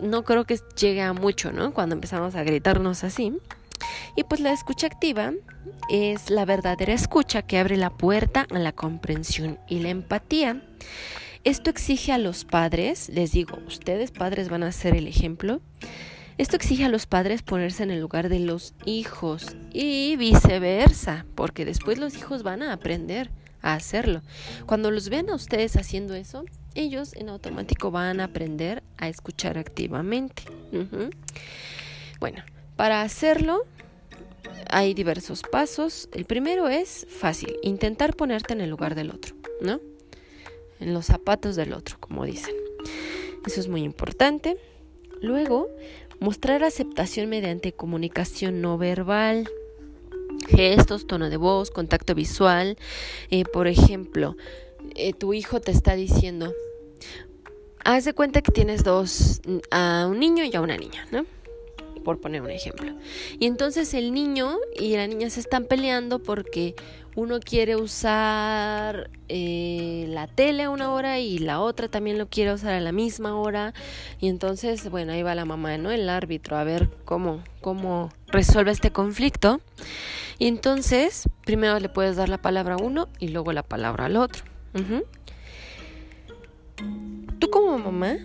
no 0.00 0.24
creo 0.24 0.44
que 0.44 0.58
llegue 0.76 1.02
a 1.02 1.12
mucho, 1.12 1.52
¿no? 1.52 1.72
Cuando 1.72 1.94
empezamos 1.94 2.34
a 2.34 2.42
gritarnos 2.42 3.04
así. 3.04 3.32
Y 4.16 4.24
pues 4.24 4.40
la 4.40 4.52
escucha 4.52 4.86
activa 4.86 5.32
es 5.88 6.30
la 6.30 6.44
verdadera 6.44 6.92
escucha 6.92 7.42
que 7.42 7.58
abre 7.58 7.76
la 7.76 7.90
puerta 7.90 8.46
a 8.50 8.58
la 8.58 8.72
comprensión 8.72 9.58
y 9.68 9.80
la 9.80 9.90
empatía. 9.90 10.62
Esto 11.44 11.70
exige 11.70 12.12
a 12.12 12.18
los 12.18 12.44
padres, 12.44 13.08
les 13.08 13.32
digo, 13.32 13.58
ustedes 13.66 14.12
padres 14.12 14.48
van 14.48 14.62
a 14.62 14.70
ser 14.70 14.94
el 14.94 15.08
ejemplo. 15.08 15.60
Esto 16.38 16.56
exige 16.56 16.84
a 16.84 16.88
los 16.88 17.06
padres 17.06 17.42
ponerse 17.42 17.82
en 17.82 17.90
el 17.90 18.00
lugar 18.00 18.28
de 18.28 18.38
los 18.38 18.74
hijos 18.84 19.56
y 19.72 20.16
viceversa, 20.16 21.26
porque 21.34 21.64
después 21.64 21.98
los 21.98 22.16
hijos 22.16 22.42
van 22.42 22.62
a 22.62 22.72
aprender 22.72 23.30
a 23.60 23.74
hacerlo. 23.74 24.22
Cuando 24.66 24.90
los 24.90 25.08
vean 25.08 25.30
a 25.30 25.34
ustedes 25.34 25.76
haciendo 25.76 26.14
eso, 26.14 26.44
ellos 26.74 27.12
en 27.14 27.28
automático 27.28 27.90
van 27.90 28.20
a 28.20 28.24
aprender 28.24 28.82
a 28.96 29.08
escuchar 29.08 29.58
activamente. 29.58 30.44
Bueno, 32.18 32.42
para 32.82 33.02
hacerlo 33.02 33.64
hay 34.68 34.92
diversos 34.92 35.42
pasos. 35.42 36.08
El 36.10 36.24
primero 36.24 36.66
es 36.66 37.06
fácil, 37.08 37.56
intentar 37.62 38.16
ponerte 38.16 38.54
en 38.54 38.60
el 38.60 38.70
lugar 38.70 38.96
del 38.96 39.12
otro, 39.12 39.36
¿no? 39.60 39.78
En 40.80 40.92
los 40.92 41.06
zapatos 41.06 41.54
del 41.54 41.74
otro, 41.74 41.98
como 42.00 42.24
dicen. 42.24 42.56
Eso 43.46 43.60
es 43.60 43.68
muy 43.68 43.84
importante. 43.84 44.56
Luego, 45.20 45.68
mostrar 46.18 46.64
aceptación 46.64 47.28
mediante 47.28 47.72
comunicación 47.72 48.60
no 48.60 48.78
verbal 48.78 49.48
gestos, 50.48 51.06
tono 51.06 51.30
de 51.30 51.36
voz, 51.36 51.70
contacto 51.70 52.16
visual. 52.16 52.76
Eh, 53.30 53.44
por 53.44 53.68
ejemplo, 53.68 54.36
eh, 54.96 55.12
tu 55.12 55.34
hijo 55.34 55.60
te 55.60 55.70
está 55.70 55.94
diciendo, 55.94 56.52
haz 57.84 58.06
de 58.06 58.12
cuenta 58.12 58.42
que 58.42 58.50
tienes 58.50 58.82
dos, 58.82 59.40
a 59.70 60.08
un 60.10 60.18
niño 60.18 60.42
y 60.42 60.56
a 60.56 60.60
una 60.60 60.76
niña, 60.76 61.06
¿no? 61.12 61.24
Por 62.04 62.20
poner 62.20 62.42
un 62.42 62.50
ejemplo. 62.50 62.92
Y 63.38 63.46
entonces 63.46 63.94
el 63.94 64.12
niño 64.12 64.56
y 64.78 64.96
la 64.96 65.06
niña 65.06 65.30
se 65.30 65.40
están 65.40 65.64
peleando 65.64 66.20
porque 66.20 66.74
uno 67.14 67.40
quiere 67.40 67.76
usar 67.76 69.10
eh, 69.28 70.06
la 70.08 70.26
tele 70.26 70.64
a 70.64 70.70
una 70.70 70.92
hora 70.92 71.18
y 71.18 71.38
la 71.38 71.60
otra 71.60 71.88
también 71.88 72.18
lo 72.18 72.28
quiere 72.28 72.52
usar 72.52 72.72
a 72.72 72.80
la 72.80 72.92
misma 72.92 73.36
hora. 73.36 73.74
Y 74.18 74.28
entonces, 74.28 74.88
bueno, 74.90 75.12
ahí 75.12 75.22
va 75.22 75.34
la 75.34 75.44
mamá, 75.44 75.76
¿no? 75.76 75.90
El 75.90 76.08
árbitro, 76.08 76.56
a 76.56 76.64
ver 76.64 76.88
cómo, 77.04 77.42
cómo 77.60 78.10
resuelve 78.28 78.70
este 78.70 78.92
conflicto. 78.92 79.60
Y 80.38 80.46
entonces, 80.46 81.28
primero 81.44 81.78
le 81.78 81.88
puedes 81.88 82.16
dar 82.16 82.28
la 82.28 82.38
palabra 82.38 82.74
a 82.74 82.82
uno 82.82 83.08
y 83.18 83.28
luego 83.28 83.52
la 83.52 83.62
palabra 83.62 84.06
al 84.06 84.16
otro. 84.16 84.44
Tú 87.38 87.50
como 87.50 87.78
mamá, 87.78 88.16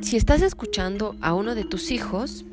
si 0.00 0.16
estás 0.16 0.40
escuchando 0.42 1.16
a 1.20 1.34
uno 1.34 1.54
de 1.54 1.64
tus 1.64 1.90
hijos, 1.90 2.44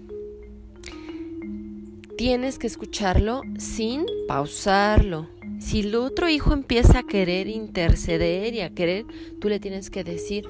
tienes 2.17 2.59
que 2.59 2.67
escucharlo 2.67 3.43
sin 3.57 4.05
pausarlo. 4.27 5.27
Si 5.59 5.81
el 5.81 5.95
otro 5.95 6.27
hijo 6.29 6.53
empieza 6.53 6.99
a 6.99 7.03
querer 7.03 7.47
interceder 7.47 8.53
y 8.53 8.61
a 8.61 8.71
querer, 8.71 9.05
tú 9.39 9.49
le 9.49 9.59
tienes 9.59 9.89
que 9.89 10.03
decir, 10.03 10.45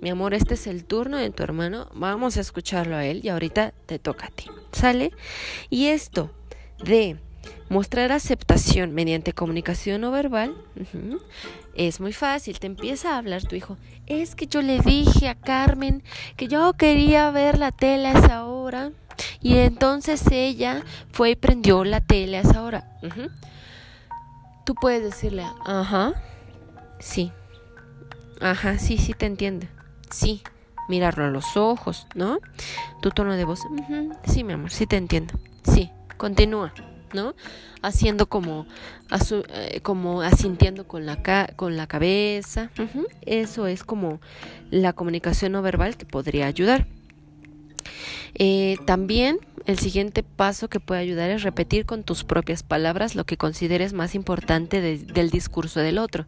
mi 0.00 0.10
amor, 0.10 0.34
este 0.34 0.54
es 0.54 0.66
el 0.66 0.84
turno 0.84 1.18
de 1.18 1.30
tu 1.30 1.42
hermano, 1.42 1.88
vamos 1.94 2.36
a 2.36 2.40
escucharlo 2.40 2.96
a 2.96 3.04
él 3.04 3.20
y 3.22 3.28
ahorita 3.28 3.72
te 3.86 3.98
toca 3.98 4.26
a 4.26 4.30
ti. 4.30 4.46
¿Sale? 4.72 5.12
Y 5.68 5.86
esto 5.86 6.30
de 6.82 7.16
Mostrar 7.68 8.10
aceptación 8.10 8.92
mediante 8.94 9.32
comunicación 9.32 10.00
no 10.00 10.10
verbal 10.10 10.56
es 11.76 12.00
muy 12.00 12.12
fácil. 12.12 12.58
Te 12.58 12.66
empieza 12.66 13.14
a 13.14 13.18
hablar 13.18 13.44
tu 13.44 13.54
hijo. 13.54 13.76
Es 14.06 14.34
que 14.34 14.48
yo 14.48 14.60
le 14.60 14.80
dije 14.80 15.28
a 15.28 15.36
Carmen 15.36 16.02
que 16.36 16.48
yo 16.48 16.72
quería 16.72 17.30
ver 17.30 17.58
la 17.58 17.70
tele 17.70 18.08
a 18.08 18.18
esa 18.18 18.44
hora 18.44 18.90
y 19.40 19.58
entonces 19.58 20.22
ella 20.30 20.84
fue 21.12 21.30
y 21.30 21.36
prendió 21.36 21.84
la 21.84 22.00
tele 22.00 22.38
a 22.38 22.40
esa 22.40 22.62
hora. 22.62 22.98
Tú 24.64 24.74
puedes 24.74 25.02
decirle, 25.02 25.44
ajá, 25.64 26.14
sí, 26.98 27.32
ajá, 28.40 28.78
sí, 28.78 28.98
sí 28.98 29.14
te 29.14 29.26
entiendo, 29.26 29.66
sí, 30.10 30.42
mirarlo 30.88 31.24
a 31.24 31.30
los 31.30 31.56
ojos, 31.56 32.06
¿no? 32.14 32.38
Tu 33.02 33.10
tono 33.10 33.34
de 33.34 33.44
voz, 33.44 33.60
sí, 34.24 34.44
mi 34.44 34.52
amor, 34.52 34.70
sí 34.70 34.86
te 34.86 34.96
entiendo, 34.96 35.34
sí, 35.64 35.90
continúa. 36.16 36.72
¿no? 37.14 37.34
Haciendo 37.82 38.28
como, 38.28 38.66
eh, 39.48 39.80
como 39.82 40.22
asintiendo 40.22 40.86
con 40.86 41.06
la, 41.06 41.48
con 41.56 41.76
la 41.76 41.86
cabeza. 41.86 42.70
Eso 43.22 43.66
es 43.66 43.84
como 43.84 44.20
la 44.70 44.92
comunicación 44.92 45.52
no 45.52 45.62
verbal 45.62 45.96
que 45.96 46.06
podría 46.06 46.46
ayudar. 46.46 46.86
Eh, 48.34 48.76
también 48.86 49.38
el 49.66 49.78
siguiente 49.78 50.22
paso 50.22 50.68
que 50.68 50.80
puede 50.80 51.00
ayudar 51.00 51.30
es 51.30 51.42
repetir 51.42 51.84
con 51.84 52.02
tus 52.02 52.24
propias 52.24 52.62
palabras 52.62 53.14
lo 53.14 53.24
que 53.24 53.36
consideres 53.36 53.92
más 53.92 54.14
importante 54.14 54.80
del 54.80 55.30
discurso 55.30 55.80
del 55.80 55.98
otro. 55.98 56.26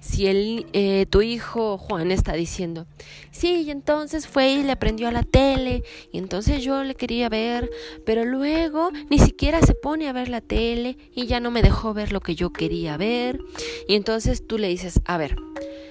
Si 0.00 0.26
el, 0.26 0.66
eh, 0.72 1.06
tu 1.08 1.22
hijo 1.22 1.78
Juan 1.78 2.10
está 2.10 2.34
diciendo, 2.34 2.86
sí, 3.30 3.62
y 3.62 3.70
entonces 3.70 4.26
fue 4.26 4.50
y 4.50 4.62
le 4.62 4.72
aprendió 4.72 5.08
a 5.08 5.12
la 5.12 5.22
tele, 5.22 5.82
y 6.12 6.18
entonces 6.18 6.62
yo 6.62 6.84
le 6.84 6.94
quería 6.94 7.28
ver, 7.28 7.70
pero 8.04 8.24
luego 8.24 8.90
ni 9.10 9.18
siquiera 9.18 9.62
se 9.62 9.74
pone 9.74 10.08
a 10.08 10.12
ver 10.12 10.28
la 10.28 10.40
tele 10.40 10.98
y 11.14 11.26
ya 11.26 11.40
no 11.40 11.50
me 11.50 11.62
dejó 11.62 11.94
ver 11.94 12.12
lo 12.12 12.20
que 12.20 12.34
yo 12.34 12.52
quería 12.52 12.96
ver, 12.96 13.40
y 13.88 13.94
entonces 13.94 14.46
tú 14.46 14.58
le 14.58 14.68
dices, 14.68 15.00
a 15.06 15.16
ver, 15.16 15.36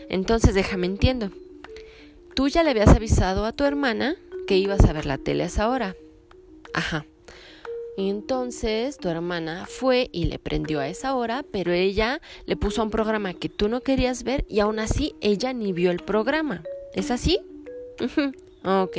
entonces 0.10 0.54
déjame 0.54 0.86
entiendo. 0.86 1.32
Tú 2.36 2.50
ya 2.50 2.64
le 2.64 2.72
habías 2.72 2.90
avisado 2.90 3.46
a 3.46 3.54
tu 3.54 3.64
hermana 3.64 4.16
que 4.46 4.58
ibas 4.58 4.84
a 4.86 4.94
ver 4.94 5.06
la 5.06 5.18
tele 5.18 5.44
a 5.44 5.48
esa 5.48 5.70
hora. 5.70 5.96
Ajá. 6.74 7.06
Y 7.98 8.10
entonces 8.10 8.98
tu 8.98 9.08
hermana 9.08 9.66
fue 9.68 10.10
y 10.12 10.26
le 10.26 10.38
prendió 10.38 10.82
a 10.82 10.88
esa 10.88 11.16
hora, 11.16 11.46
pero 11.50 11.72
ella 11.72 12.20
le 12.46 12.58
puso 12.58 12.84
un 12.84 12.90
programa 12.90 13.34
que 13.34 13.48
tú 13.48 13.70
no 13.70 13.82
querías 13.82 14.24
ver 14.24 14.46
y 14.50 14.60
aún 14.60 14.80
así 14.80 15.16
ella 15.22 15.54
ni 15.54 15.72
vio 15.72 15.92
el 15.92 16.00
programa. 16.00 16.64
¿Es 16.94 17.10
así? 17.10 17.40
ok. 18.66 18.98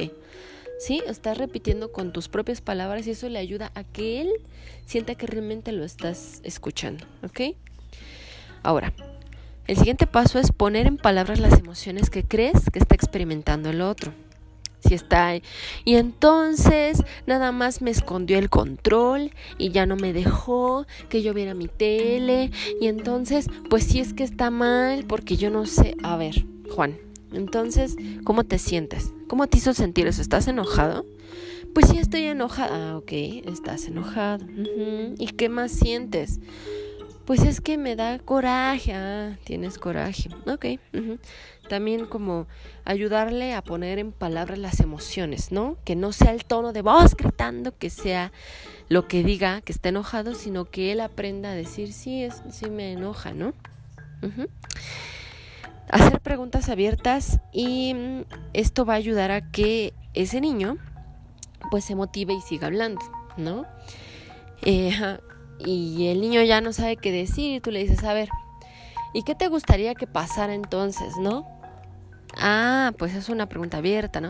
Sí, 0.79 1.03
estás 1.07 1.37
repitiendo 1.37 1.93
con 1.93 2.13
tus 2.13 2.29
propias 2.29 2.61
palabras 2.61 3.07
y 3.07 3.11
eso 3.11 3.29
le 3.29 3.39
ayuda 3.39 3.71
a 3.75 3.85
que 3.85 4.23
él 4.23 4.31
sienta 4.87 5.15
que 5.15 5.27
realmente 5.27 5.73
lo 5.73 5.85
estás 5.85 6.41
escuchando. 6.43 7.05
¿Ok? 7.23 7.57
Ahora, 8.63 8.95
el 9.67 9.77
siguiente 9.77 10.07
paso 10.07 10.39
es 10.39 10.53
poner 10.53 10.87
en 10.87 10.97
palabras 10.97 11.39
las 11.39 11.59
emociones 11.59 12.09
que 12.09 12.25
crees 12.25 12.71
que 12.73 12.79
está 12.79 12.95
experimentando 12.95 13.69
el 13.69 13.83
otro 13.83 14.13
si 14.81 14.95
está 14.95 15.29
ahí. 15.29 15.43
Y 15.85 15.97
entonces 15.97 17.03
nada 17.27 17.53
más 17.53 17.83
me 17.83 17.91
escondió 17.91 18.39
el 18.39 18.51
control 18.51 19.33
y 19.59 19.71
ya 19.71 19.87
no 19.87 19.97
me 19.97 20.13
dejó 20.13 20.87
que 21.09 21.23
yo 21.23 21.35
viera 21.35 21.55
mi 21.55 21.69
tele. 21.69 22.51
Y 22.81 22.87
entonces, 22.87 23.47
pues 23.69 23.85
sí 23.85 24.01
es 24.01 24.15
que 24.15 24.25
está 24.25 24.51
mal 24.51 25.05
porque 25.05 25.37
yo 25.37 25.51
no 25.51 25.67
sé. 25.67 25.97
A 26.03 26.17
ver, 26.17 26.45
Juan, 26.75 26.97
entonces, 27.33 27.97
¿cómo 28.25 28.45
te 28.45 28.59
sientes? 28.59 29.13
¿Cómo 29.29 29.47
te 29.47 29.59
hizo 29.59 29.75
sentir 29.75 30.07
eso? 30.07 30.23
¿Estás 30.23 30.49
enojado? 30.49 31.05
Pues 31.75 31.89
sí 31.89 31.99
estoy 31.99 32.23
enojada. 32.25 32.93
Ah, 32.93 32.97
ok, 32.97 33.13
estás 33.13 33.87
enojado. 33.87 34.47
¿Y 35.19 35.27
qué 35.27 35.49
más 35.49 35.73
sientes? 35.73 36.41
Pues 37.27 37.43
es 37.43 37.61
que 37.61 37.77
me 37.77 37.97
da 37.97 38.21
coraje. 38.21 38.95
Ah, 38.95 39.37
tienes 39.45 39.79
coraje. 39.79 40.31
Ok. 40.47 40.81
También 41.69 42.07
como 42.07 42.47
ayudarle 42.85 43.53
a 43.55 43.63
poner 43.63 43.99
en 43.99 44.13
palabras 44.13 44.59
las 44.59 44.79
emociones, 44.79 45.51
¿no? 45.51 45.77
Que 45.85 45.97
no 45.97 46.13
sea 46.13 46.31
el 46.31 46.45
tono 46.45 46.73
de 46.73 46.83
voz 46.83 47.17
gritando, 47.17 47.77
que 47.77 47.91
sea 47.91 48.31
lo 48.89 49.09
que 49.09 49.25
diga 49.25 49.61
que 49.63 49.73
está 49.73 49.89
enojado, 49.89 50.37
sino 50.37 50.67
que 50.67 50.93
él 50.93 51.01
aprenda 51.01 51.51
a 51.51 51.55
decir, 51.55 51.93
sí, 51.93 52.23
es, 52.23 52.43
sí 52.51 52.71
me 52.71 52.93
enoja, 52.93 53.33
¿no? 53.33 53.55
Hacer 55.91 56.21
preguntas 56.21 56.69
abiertas 56.69 57.41
y 57.53 57.95
mm, 57.95 58.21
esto 58.53 58.85
va 58.85 58.95
a 58.95 58.97
ayudar 58.97 59.33
a 59.33 59.51
que 59.51 59.93
ese 60.15 60.41
niño 60.41 60.79
pues 61.73 61.85
se 61.85 61.97
motive 61.97 62.35
y 62.35 62.41
siga 62.41 62.69
hablando, 62.69 63.01
¿no? 63.37 63.67
Eh, 64.63 65.19
y 65.59 66.09
el 66.09 66.21
niño 66.21 66.43
ya 66.43 66.61
no 66.61 66.73
sabe 66.73 66.97
qué 66.97 67.13
decir 67.13 67.57
y 67.57 67.61
tú 67.61 67.71
le 67.71 67.81
dices, 67.81 68.05
a 68.05 68.15
ver, 68.15 68.29
¿y 69.15 69.23
qué 69.23 69.35
te 69.35 69.49
gustaría 69.49 69.95
que 69.95 70.07
pasara 70.07 70.55
entonces, 70.55 71.15
no? 71.21 71.47
Ah, 72.39 72.93
pues 72.99 73.15
es 73.15 73.29
una 73.31 73.49
pregunta 73.49 73.79
abierta, 73.79 74.21
¿no? 74.21 74.29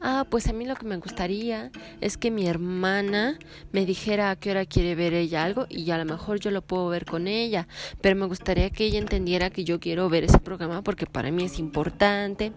Ah, 0.00 0.26
pues 0.30 0.46
a 0.48 0.52
mí 0.52 0.66
lo 0.66 0.76
que 0.76 0.84
me 0.84 0.98
gustaría 0.98 1.70
es 2.00 2.18
que 2.18 2.30
mi 2.30 2.46
hermana 2.46 3.38
me 3.72 3.86
dijera 3.86 4.30
a 4.30 4.36
qué 4.36 4.50
hora 4.50 4.66
quiere 4.66 4.94
ver 4.94 5.14
ella 5.14 5.44
algo 5.44 5.66
y 5.70 5.90
a 5.90 5.98
lo 5.98 6.04
mejor 6.04 6.40
yo 6.40 6.50
lo 6.50 6.60
puedo 6.60 6.88
ver 6.88 7.06
con 7.06 7.26
ella, 7.26 7.66
pero 8.02 8.16
me 8.16 8.26
gustaría 8.26 8.68
que 8.70 8.84
ella 8.84 8.98
entendiera 8.98 9.50
que 9.50 9.64
yo 9.64 9.80
quiero 9.80 10.08
ver 10.10 10.24
ese 10.24 10.38
programa 10.38 10.82
porque 10.82 11.06
para 11.06 11.30
mí 11.30 11.44
es 11.44 11.58
importante. 11.58 12.52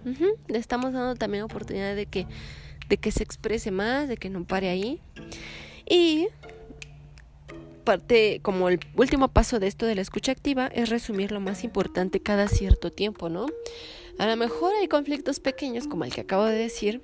Le 0.47 0.58
estamos 0.58 0.91
dando 0.91 1.15
también 1.15 1.43
oportunidad 1.43 1.95
de 1.95 2.06
que, 2.06 2.28
de 2.89 2.97
que 2.97 3.12
se 3.12 3.24
exprese 3.24 3.71
más, 3.71 4.10
de 4.10 4.17
que 4.17 4.30
no 4.30 4.43
pare 4.43 4.69
ahí. 4.69 5.00
Y 5.89 6.28
parte, 7.84 8.39
como 8.41 8.70
el 8.70 8.80
último 8.96 9.28
paso 9.30 9.60
de 9.60 9.67
esto 9.67 9.86
de 9.86 9.96
la 9.96 10.02
escucha 10.02 10.32
activa, 10.32 10.67
es 10.67 10.89
resumir 10.89 11.32
lo 11.32 11.39
más 11.39 11.63
importante 11.63 12.20
cada 12.20 12.48
cierto 12.48 12.91
tiempo, 12.91 13.30
¿no? 13.30 13.48
A 14.17 14.28
lo 14.28 14.36
mejor 14.38 14.74
hay 14.76 14.88
conflictos 14.88 15.39
pequeños, 15.39 15.88
como 15.88 16.04
el 16.04 16.13
que 16.13 16.22
acabo 16.22 16.46
de 16.46 16.56
decir, 16.56 17.02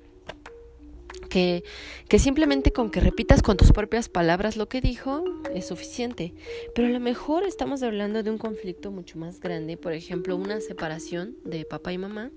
que, 1.28 1.62
que, 2.08 2.18
simplemente 2.18 2.72
con 2.72 2.90
que 2.90 3.00
repitas 3.00 3.42
con 3.42 3.56
tus 3.56 3.72
propias 3.72 4.08
palabras 4.08 4.56
lo 4.56 4.68
que 4.68 4.80
dijo 4.80 5.24
es 5.54 5.66
suficiente. 5.66 6.32
Pero 6.74 6.88
a 6.88 6.90
lo 6.90 7.00
mejor 7.00 7.44
estamos 7.44 7.82
hablando 7.82 8.22
de 8.22 8.30
un 8.30 8.38
conflicto 8.38 8.90
mucho 8.90 9.18
más 9.18 9.40
grande, 9.40 9.76
por 9.76 9.92
ejemplo, 9.92 10.36
una 10.36 10.60
separación 10.60 11.36
de 11.44 11.64
papá 11.64 11.92
y 11.92 11.98
mamá. 11.98 12.30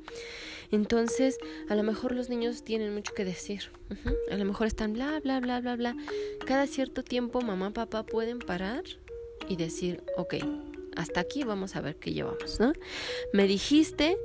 Entonces, 0.72 1.38
a 1.70 1.76
lo 1.76 1.84
mejor 1.84 2.14
los 2.14 2.30
niños 2.30 2.64
tienen 2.64 2.94
mucho 2.94 3.14
que 3.14 3.26
decir. 3.26 3.72
A 4.32 4.38
lo 4.38 4.46
mejor 4.46 4.68
están 4.68 4.94
bla, 4.94 5.20
bla, 5.20 5.40
bla, 5.40 5.60
bla, 5.60 5.76
bla. 5.76 5.96
Cada 6.46 6.68
cierto 6.68 7.04
tiempo 7.04 7.42
mamá, 7.42 7.72
papá 7.72 8.04
pueden 8.04 8.40
parar 8.40 8.84
y 9.50 9.58
decir, 9.58 10.04
ok, 10.18 10.36
hasta 10.96 11.20
aquí 11.20 11.44
vamos 11.44 11.76
a 11.76 11.82
ver 11.82 11.98
qué 11.98 12.14
llevamos, 12.14 12.60
¿no? 12.60 12.74
Me 13.34 13.48
dijiste 13.48 14.18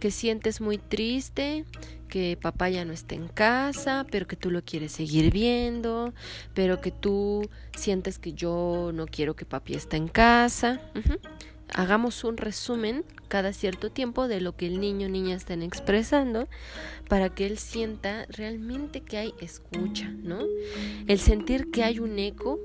que 0.00 0.10
sientes 0.10 0.60
muy 0.60 0.78
triste, 0.78 1.64
que 2.08 2.38
papá 2.40 2.68
ya 2.68 2.84
no 2.84 2.92
está 2.92 3.14
en 3.14 3.28
casa, 3.28 4.06
pero 4.10 4.26
que 4.26 4.36
tú 4.36 4.50
lo 4.50 4.62
quieres 4.62 4.92
seguir 4.92 5.32
viendo, 5.32 6.12
pero 6.54 6.80
que 6.80 6.90
tú 6.90 7.48
sientes 7.76 8.18
que 8.18 8.34
yo 8.34 8.90
no 8.94 9.06
quiero 9.06 9.34
que 9.34 9.44
papi 9.44 9.74
esté 9.74 9.96
en 9.96 10.08
casa. 10.08 10.80
Hagamos 11.72 12.24
un 12.24 12.36
resumen 12.36 13.04
cada 13.28 13.52
cierto 13.52 13.90
tiempo 13.90 14.28
de 14.28 14.40
lo 14.40 14.56
que 14.56 14.66
el 14.66 14.80
niño 14.80 15.06
o 15.06 15.10
niña 15.10 15.34
están 15.34 15.62
expresando 15.62 16.46
para 17.08 17.30
que 17.30 17.46
él 17.46 17.58
sienta 17.58 18.26
realmente 18.28 19.00
que 19.00 19.18
hay 19.18 19.34
escucha, 19.40 20.08
¿no? 20.22 20.38
El 21.08 21.18
sentir 21.18 21.70
que 21.70 21.82
hay 21.82 21.98
un 21.98 22.18
eco 22.18 22.60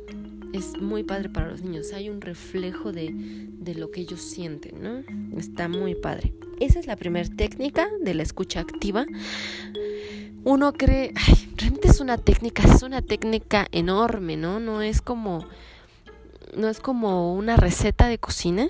es 0.54 0.78
muy 0.80 1.04
padre 1.04 1.30
para 1.30 1.50
los 1.50 1.62
niños, 1.62 1.94
hay 1.94 2.10
un 2.10 2.22
reflejo 2.22 2.92
de, 2.92 3.12
de 3.14 3.76
lo 3.76 3.92
que 3.92 4.02
ellos 4.02 4.22
sienten, 4.22 4.82
¿no? 4.82 5.04
Está 5.40 5.68
muy 5.68 5.96
padre. 5.96 6.34
Esa 6.60 6.80
es 6.80 6.88
la 6.88 6.96
primera 6.96 7.28
técnica 7.30 7.88
de 8.02 8.14
la 8.14 8.24
escucha 8.24 8.60
activa. 8.60 9.06
Uno 10.44 10.74
cree, 10.74 11.14
ay, 11.16 11.54
realmente 11.58 11.88
es 11.88 12.00
una 12.00 12.18
técnica, 12.18 12.64
es 12.64 12.84
una 12.84 13.02
técnica 13.02 13.68
enorme, 13.72 14.38
¿no? 14.38 14.60
No 14.60 14.82
es 14.82 15.02
como, 15.02 15.46
no 16.56 16.68
es 16.68 16.80
como 16.80 17.34
una 17.34 17.56
receta 17.58 18.08
de 18.08 18.18
cocina, 18.18 18.70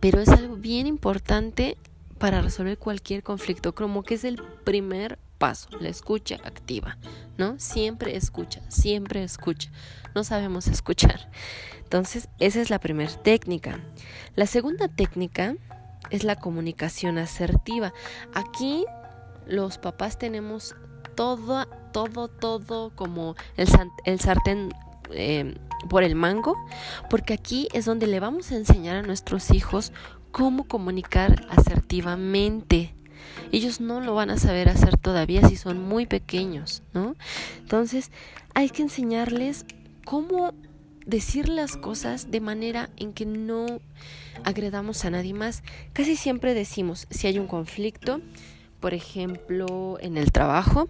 pero 0.00 0.20
es 0.20 0.28
algo 0.28 0.56
bien 0.56 0.86
importante 0.86 1.76
para 2.18 2.42
resolver 2.42 2.78
cualquier 2.78 3.22
conflicto, 3.22 3.74
como 3.74 4.02
que 4.02 4.14
es 4.14 4.24
el 4.24 4.40
primer 4.64 5.18
paso, 5.38 5.70
la 5.80 5.88
escucha 5.88 6.36
activa, 6.44 6.98
¿no? 7.38 7.58
Siempre 7.58 8.14
escucha, 8.14 8.60
siempre 8.68 9.24
escucha. 9.24 9.70
No 10.14 10.22
sabemos 10.22 10.66
escuchar. 10.66 11.30
Entonces, 11.82 12.28
esa 12.38 12.60
es 12.60 12.68
la 12.68 12.78
primera 12.78 13.10
técnica. 13.22 13.80
La 14.36 14.46
segunda 14.46 14.86
técnica 14.88 15.56
es 16.10 16.24
la 16.24 16.36
comunicación 16.36 17.16
asertiva. 17.16 17.94
Aquí 18.34 18.84
los 19.46 19.78
papás 19.78 20.18
tenemos 20.18 20.76
todo, 21.14 21.66
todo, 21.92 22.28
todo 22.28 22.90
como 22.94 23.34
el, 23.56 23.68
el 24.04 24.20
sartén 24.20 24.74
eh, 25.10 25.54
por 25.88 26.02
el 26.02 26.14
mango, 26.14 26.56
porque 27.08 27.34
aquí 27.34 27.68
es 27.72 27.84
donde 27.84 28.06
le 28.06 28.20
vamos 28.20 28.52
a 28.52 28.56
enseñar 28.56 28.96
a 28.96 29.02
nuestros 29.02 29.50
hijos 29.50 29.92
cómo 30.30 30.64
comunicar 30.64 31.46
asertivamente. 31.50 32.94
Ellos 33.52 33.80
no 33.80 34.00
lo 34.00 34.14
van 34.14 34.30
a 34.30 34.38
saber 34.38 34.68
hacer 34.68 34.96
todavía 34.96 35.46
si 35.48 35.56
son 35.56 35.80
muy 35.82 36.06
pequeños, 36.06 36.82
¿no? 36.94 37.16
Entonces 37.58 38.10
hay 38.54 38.70
que 38.70 38.82
enseñarles 38.82 39.64
cómo 40.04 40.52
decir 41.06 41.48
las 41.48 41.76
cosas 41.76 42.30
de 42.30 42.40
manera 42.40 42.90
en 42.96 43.12
que 43.12 43.26
no 43.26 43.80
agredamos 44.44 45.04
a 45.04 45.10
nadie 45.10 45.34
más. 45.34 45.62
Casi 45.92 46.16
siempre 46.16 46.54
decimos, 46.54 47.06
si 47.10 47.26
hay 47.26 47.38
un 47.38 47.46
conflicto, 47.46 48.20
por 48.78 48.94
ejemplo, 48.94 49.98
en 50.00 50.16
el 50.16 50.32
trabajo, 50.32 50.88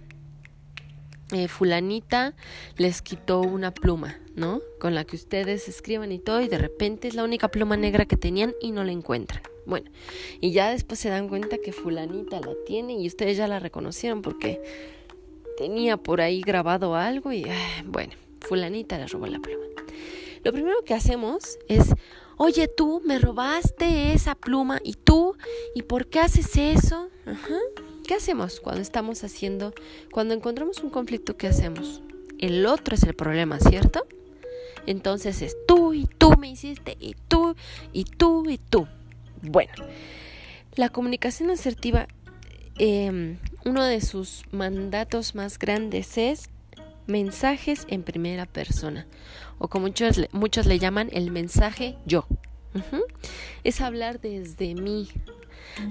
eh, 1.33 1.49
fulanita 1.49 2.35
les 2.77 3.03
quitó 3.03 3.41
una 3.41 3.73
pluma, 3.73 4.19
¿no? 4.35 4.61
Con 4.79 4.95
la 4.95 5.05
que 5.05 5.17
ustedes 5.17 5.69
escriban 5.69 6.13
y 6.13 6.19
todo, 6.19 6.41
y 6.41 6.49
de 6.49 6.59
repente 6.59 7.09
es 7.09 7.15
la 7.15 7.25
única 7.25 7.49
pluma 7.49 7.77
negra 7.77 8.05
que 8.07 8.17
tenían 8.17 8.55
y 8.61 8.73
no 8.73 8.85
la 8.85 8.93
encuentran. 8.93 9.43
Bueno, 9.67 9.91
y 10.41 10.53
ya 10.53 10.71
después 10.71 10.99
se 10.99 11.11
dan 11.11 11.29
cuenta 11.29 11.59
que 11.59 11.73
fulanita 11.73 12.41
la 12.41 12.55
tiene 12.67 12.95
y 12.95 13.07
ustedes 13.07 13.37
ya 13.37 13.47
la 13.47 13.61
reconocieron 13.61 14.23
porque 14.23 14.61
tenía 15.57 15.97
por 15.97 16.21
ahí 16.21 16.41
grabado 16.41 16.95
algo 16.97 17.33
y 17.33 17.47
bueno, 17.85 18.15
fulanita 18.41 18.99
le 18.99 19.07
robó 19.07 19.27
la 19.27 19.39
pluma. 19.39 19.65
Lo 20.43 20.53
primero 20.53 20.83
que 20.85 20.95
hacemos 20.95 21.59
es, 21.69 21.93
oye 22.39 22.67
tú, 22.67 23.03
me 23.05 23.19
robaste 23.19 24.15
esa 24.15 24.35
pluma 24.35 24.81
y 24.83 24.95
tú, 24.95 25.37
¿y 25.75 25.83
por 25.83 26.07
qué 26.07 26.21
haces 26.21 26.57
eso? 26.57 27.11
Ajá. 27.27 27.59
¿Qué 28.11 28.17
hacemos 28.17 28.59
cuando 28.59 28.83
estamos 28.83 29.23
haciendo, 29.23 29.73
cuando 30.11 30.35
encontramos 30.35 30.81
un 30.81 30.91
conflicto, 30.91 31.37
qué 31.37 31.47
hacemos? 31.47 32.03
El 32.41 32.67
otro 32.67 32.97
es 32.97 33.05
el 33.05 33.15
problema, 33.15 33.61
¿cierto? 33.61 34.05
Entonces 34.85 35.43
es 35.43 35.57
tú 35.65 35.95
y 35.95 36.07
tú 36.07 36.33
me 36.37 36.51
hiciste 36.51 36.97
y 36.99 37.15
tú 37.29 37.55
y 37.93 38.03
tú 38.03 38.51
y 38.51 38.59
tú. 38.59 38.89
Bueno, 39.43 39.73
la 40.75 40.89
comunicación 40.89 41.51
asertiva, 41.51 42.09
em, 42.79 43.39
uno 43.65 43.85
de 43.85 44.01
sus 44.01 44.43
mandatos 44.51 45.37
más 45.37 45.57
grandes 45.57 46.19
es 46.19 46.51
mensajes 47.07 47.87
en 47.87 48.03
primera 48.03 48.45
persona, 48.45 49.07
o 49.61 49.69
como 49.69 49.87
muchos, 49.87 50.21
muchos 50.33 50.67
le 50.67 50.81
llaman 50.81 51.11
el 51.13 51.31
mensaje 51.31 51.97
yo. 52.07 52.27
Es 53.63 53.81
hablar 53.81 54.21
desde 54.21 54.75
mí, 54.75 55.09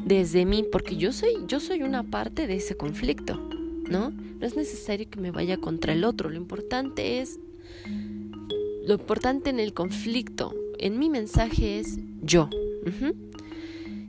desde 0.05 0.45
mí, 0.45 0.65
porque 0.71 0.97
yo 0.97 1.11
soy, 1.11 1.31
yo 1.47 1.59
soy 1.59 1.83
una 1.83 2.03
parte 2.03 2.47
de 2.47 2.55
ese 2.55 2.75
conflicto, 2.75 3.35
¿no? 3.89 4.11
No 4.11 4.45
es 4.45 4.55
necesario 4.55 5.09
que 5.09 5.19
me 5.19 5.31
vaya 5.31 5.57
contra 5.57 5.93
el 5.93 6.03
otro, 6.03 6.29
lo 6.29 6.37
importante 6.37 7.19
es, 7.19 7.39
lo 8.85 8.93
importante 8.93 9.49
en 9.49 9.59
el 9.59 9.73
conflicto, 9.73 10.53
en 10.77 10.97
mi 10.97 11.09
mensaje 11.09 11.79
es 11.79 11.99
yo. 12.21 12.49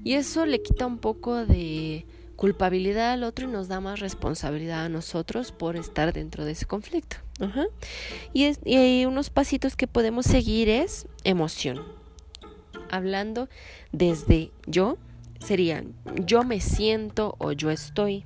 Y 0.04 0.14
eso 0.14 0.46
le 0.46 0.62
quita 0.62 0.86
un 0.86 0.98
poco 0.98 1.44
de 1.44 2.06
culpabilidad 2.36 3.12
al 3.12 3.22
otro 3.22 3.46
y 3.46 3.52
nos 3.52 3.68
da 3.68 3.80
más 3.80 4.00
responsabilidad 4.00 4.86
a 4.86 4.88
nosotros 4.88 5.52
por 5.52 5.76
estar 5.76 6.14
dentro 6.14 6.46
de 6.46 6.52
ese 6.52 6.64
conflicto. 6.64 7.16
Y, 8.32 8.44
es, 8.44 8.60
y 8.64 9.04
unos 9.04 9.28
pasitos 9.28 9.76
que 9.76 9.86
podemos 9.86 10.24
seguir 10.24 10.70
es 10.70 11.06
emoción. 11.24 11.82
Hablando 12.90 13.48
desde 13.92 14.52
yo, 14.66 14.96
serían 15.40 15.94
yo 16.24 16.44
me 16.44 16.60
siento 16.60 17.34
o 17.38 17.52
yo 17.52 17.70
estoy. 17.70 18.24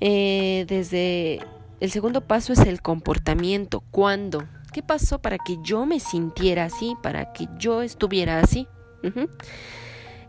Eh, 0.00 0.64
desde 0.68 1.40
el 1.80 1.90
segundo 1.90 2.20
paso 2.22 2.52
es 2.52 2.60
el 2.60 2.82
comportamiento. 2.82 3.82
¿Cuándo? 3.90 4.44
¿Qué 4.72 4.82
pasó 4.82 5.20
para 5.20 5.38
que 5.38 5.58
yo 5.62 5.86
me 5.86 6.00
sintiera 6.00 6.64
así? 6.64 6.96
Para 7.02 7.32
que 7.32 7.48
yo 7.58 7.82
estuviera 7.82 8.40
así. 8.40 8.66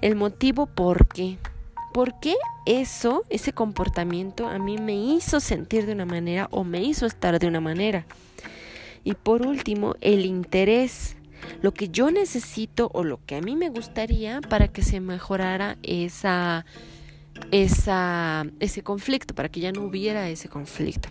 El 0.02 0.16
motivo 0.16 0.68
por 0.68 1.08
qué. 1.08 1.38
¿Por 1.94 2.20
qué 2.20 2.36
eso, 2.68 3.24
ese 3.30 3.52
comportamiento 3.52 4.48
a 4.48 4.60
mí 4.60 4.78
me 4.78 4.94
hizo 4.94 5.40
sentir 5.40 5.88
de 5.88 5.94
una 5.94 6.06
manera 6.06 6.48
o 6.52 6.64
me 6.64 6.82
hizo 6.84 7.08
estar 7.08 7.40
de 7.40 7.48
una 7.48 7.60
manera? 7.60 8.06
Y 9.04 9.16
por 9.16 9.46
último, 9.46 9.96
el 10.02 10.26
interés 10.26 11.16
lo 11.62 11.74
que 11.74 11.90
yo 11.90 12.12
necesito 12.12 12.90
o 12.94 13.04
lo 13.04 13.20
que 13.26 13.36
a 13.36 13.42
mí 13.42 13.56
me 13.56 13.70
gustaría 13.70 14.42
para 14.42 14.68
que 14.68 14.82
se 14.82 15.00
mejorara 15.00 15.78
esa, 15.84 16.66
esa, 17.52 18.46
ese 18.60 18.84
conflicto, 18.84 19.36
para 19.36 19.50
que 19.50 19.60
ya 19.60 19.72
no 19.72 19.84
hubiera 19.84 20.30
ese 20.30 20.50
conflicto. 20.50 21.10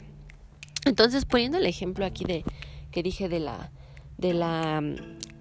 Entonces, 0.84 1.24
poniendo 1.24 1.58
el 1.58 1.66
ejemplo 1.66 2.04
aquí 2.04 2.24
de 2.24 2.44
que 2.90 3.02
dije 3.02 3.28
de 3.28 3.40
la, 3.40 3.70
de 4.16 4.34
la 4.34 4.82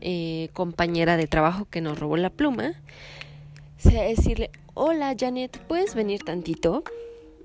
eh, 0.01 0.49
compañera 0.53 1.17
de 1.17 1.27
trabajo 1.27 1.65
que 1.69 1.81
nos 1.81 1.99
robó 1.99 2.17
la 2.17 2.29
pluma, 2.29 2.73
sea 3.77 4.03
decirle, 4.03 4.51
hola 4.73 5.15
Janet, 5.17 5.57
¿puedes 5.67 5.95
venir 5.95 6.23
tantito? 6.23 6.83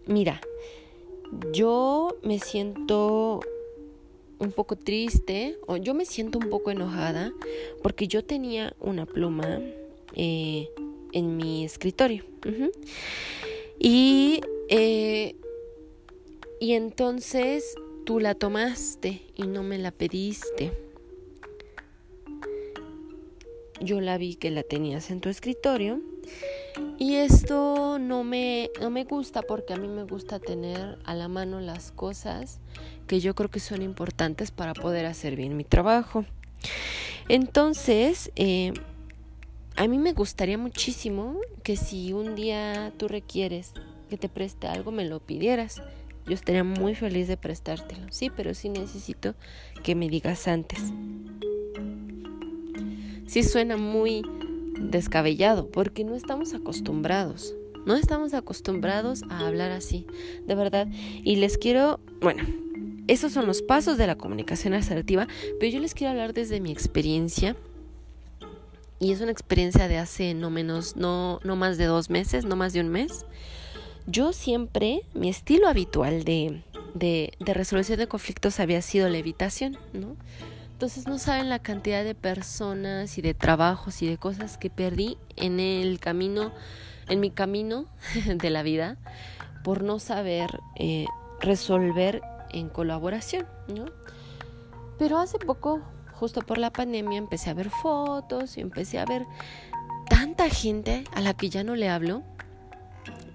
Mira, 0.06 0.40
yo 1.52 2.16
me 2.22 2.38
siento 2.38 3.40
un 4.42 4.52
poco 4.52 4.76
triste 4.76 5.56
o 5.66 5.76
yo 5.76 5.94
me 5.94 6.04
siento 6.04 6.38
un 6.38 6.50
poco 6.50 6.70
enojada 6.70 7.32
porque 7.82 8.08
yo 8.08 8.24
tenía 8.24 8.74
una 8.80 9.06
pluma 9.06 9.60
eh, 10.14 10.68
en 11.12 11.36
mi 11.36 11.64
escritorio. 11.64 12.24
Y, 13.78 14.40
eh, 14.68 15.36
y 16.60 16.72
entonces 16.72 17.74
tú 18.04 18.20
la 18.20 18.34
tomaste 18.34 19.22
y 19.36 19.46
no 19.46 19.62
me 19.62 19.78
la 19.78 19.90
pediste. 19.92 20.72
Yo 23.80 24.00
la 24.00 24.18
vi 24.18 24.36
que 24.36 24.50
la 24.50 24.62
tenías 24.62 25.10
en 25.10 25.20
tu 25.20 25.28
escritorio 25.28 26.00
y 26.98 27.16
esto 27.16 27.98
no 27.98 28.24
me, 28.24 28.70
no 28.80 28.90
me 28.90 29.04
gusta 29.04 29.42
porque 29.42 29.74
a 29.74 29.76
mí 29.76 29.88
me 29.88 30.04
gusta 30.04 30.38
tener 30.38 30.98
a 31.04 31.14
la 31.14 31.28
mano 31.28 31.60
las 31.60 31.90
cosas 31.92 32.60
que 33.06 33.20
yo 33.20 33.34
creo 33.34 33.50
que 33.50 33.60
son 33.60 33.82
importantes 33.82 34.50
para 34.50 34.74
poder 34.74 35.06
hacer 35.06 35.36
bien 35.36 35.56
mi 35.56 35.64
trabajo. 35.64 36.24
Entonces, 37.28 38.30
eh, 38.36 38.72
a 39.76 39.86
mí 39.88 39.98
me 39.98 40.12
gustaría 40.12 40.58
muchísimo 40.58 41.40
que 41.62 41.76
si 41.76 42.12
un 42.12 42.34
día 42.34 42.92
tú 42.98 43.08
requieres 43.08 43.72
que 44.10 44.18
te 44.18 44.28
preste 44.28 44.66
algo, 44.66 44.92
me 44.92 45.04
lo 45.04 45.20
pidieras. 45.20 45.82
Yo 46.26 46.34
estaría 46.34 46.62
muy 46.62 46.94
feliz 46.94 47.26
de 47.28 47.36
prestártelo. 47.36 48.06
Sí, 48.10 48.30
pero 48.30 48.54
sí 48.54 48.68
necesito 48.68 49.34
que 49.82 49.94
me 49.94 50.08
digas 50.08 50.46
antes. 50.46 50.80
Sí 53.26 53.42
suena 53.42 53.76
muy 53.76 54.22
descabellado 54.90 55.68
porque 55.68 56.04
no 56.04 56.14
estamos 56.14 56.54
acostumbrados. 56.54 57.54
No 57.86 57.96
estamos 57.96 58.32
acostumbrados 58.32 59.22
a 59.28 59.46
hablar 59.46 59.72
así, 59.72 60.06
de 60.46 60.54
verdad. 60.54 60.86
Y 61.24 61.36
les 61.36 61.58
quiero, 61.58 61.98
bueno, 62.20 62.44
esos 63.08 63.32
son 63.32 63.46
los 63.46 63.62
pasos 63.62 63.98
de 63.98 64.06
la 64.06 64.16
comunicación 64.16 64.74
asertiva, 64.74 65.26
pero 65.58 65.72
yo 65.72 65.80
les 65.80 65.94
quiero 65.94 66.12
hablar 66.12 66.32
desde 66.32 66.60
mi 66.60 66.70
experiencia 66.70 67.56
y 69.02 69.10
es 69.10 69.20
una 69.20 69.32
experiencia 69.32 69.88
de 69.88 69.98
hace 69.98 70.32
no 70.32 70.48
menos, 70.48 70.94
no, 70.94 71.40
no 71.42 71.56
más 71.56 71.76
de 71.76 71.86
dos 71.86 72.08
meses, 72.08 72.44
no 72.44 72.54
más 72.54 72.72
de 72.72 72.80
un 72.80 72.88
mes. 72.88 73.26
Yo 74.06 74.32
siempre, 74.32 75.02
mi 75.12 75.28
estilo 75.28 75.66
habitual 75.66 76.22
de, 76.22 76.62
de, 76.94 77.32
de 77.40 77.54
resolución 77.54 77.98
de 77.98 78.06
conflictos 78.06 78.60
había 78.60 78.80
sido 78.80 79.08
la 79.08 79.18
evitación, 79.18 79.76
¿no? 79.92 80.16
Entonces 80.82 81.06
no 81.06 81.16
saben 81.16 81.48
la 81.48 81.60
cantidad 81.60 82.02
de 82.02 82.16
personas 82.16 83.16
y 83.16 83.22
de 83.22 83.34
trabajos 83.34 84.02
y 84.02 84.08
de 84.08 84.18
cosas 84.18 84.58
que 84.58 84.68
perdí 84.68 85.16
en 85.36 85.60
el 85.60 86.00
camino, 86.00 86.50
en 87.08 87.20
mi 87.20 87.30
camino 87.30 87.86
de 88.26 88.50
la 88.50 88.64
vida, 88.64 88.96
por 89.62 89.84
no 89.84 90.00
saber 90.00 90.58
eh, 90.74 91.06
resolver 91.40 92.20
en 92.50 92.68
colaboración, 92.68 93.46
¿no? 93.68 93.84
Pero 94.98 95.18
hace 95.18 95.38
poco, 95.38 95.82
justo 96.14 96.40
por 96.40 96.58
la 96.58 96.72
pandemia, 96.72 97.16
empecé 97.16 97.50
a 97.50 97.54
ver 97.54 97.70
fotos 97.70 98.58
y 98.58 98.60
empecé 98.60 98.98
a 98.98 99.04
ver 99.04 99.24
tanta 100.08 100.50
gente 100.50 101.04
a 101.14 101.20
la 101.20 101.32
que 101.32 101.48
ya 101.48 101.62
no 101.62 101.76
le 101.76 101.90
hablo 101.90 102.24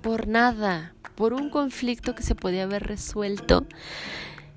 por 0.02 0.28
nada, 0.28 0.96
por 1.16 1.32
un 1.32 1.50
conflicto 1.50 2.14
que 2.14 2.24
se 2.24 2.36
podía 2.36 2.64
haber 2.64 2.84
resuelto 2.84 3.66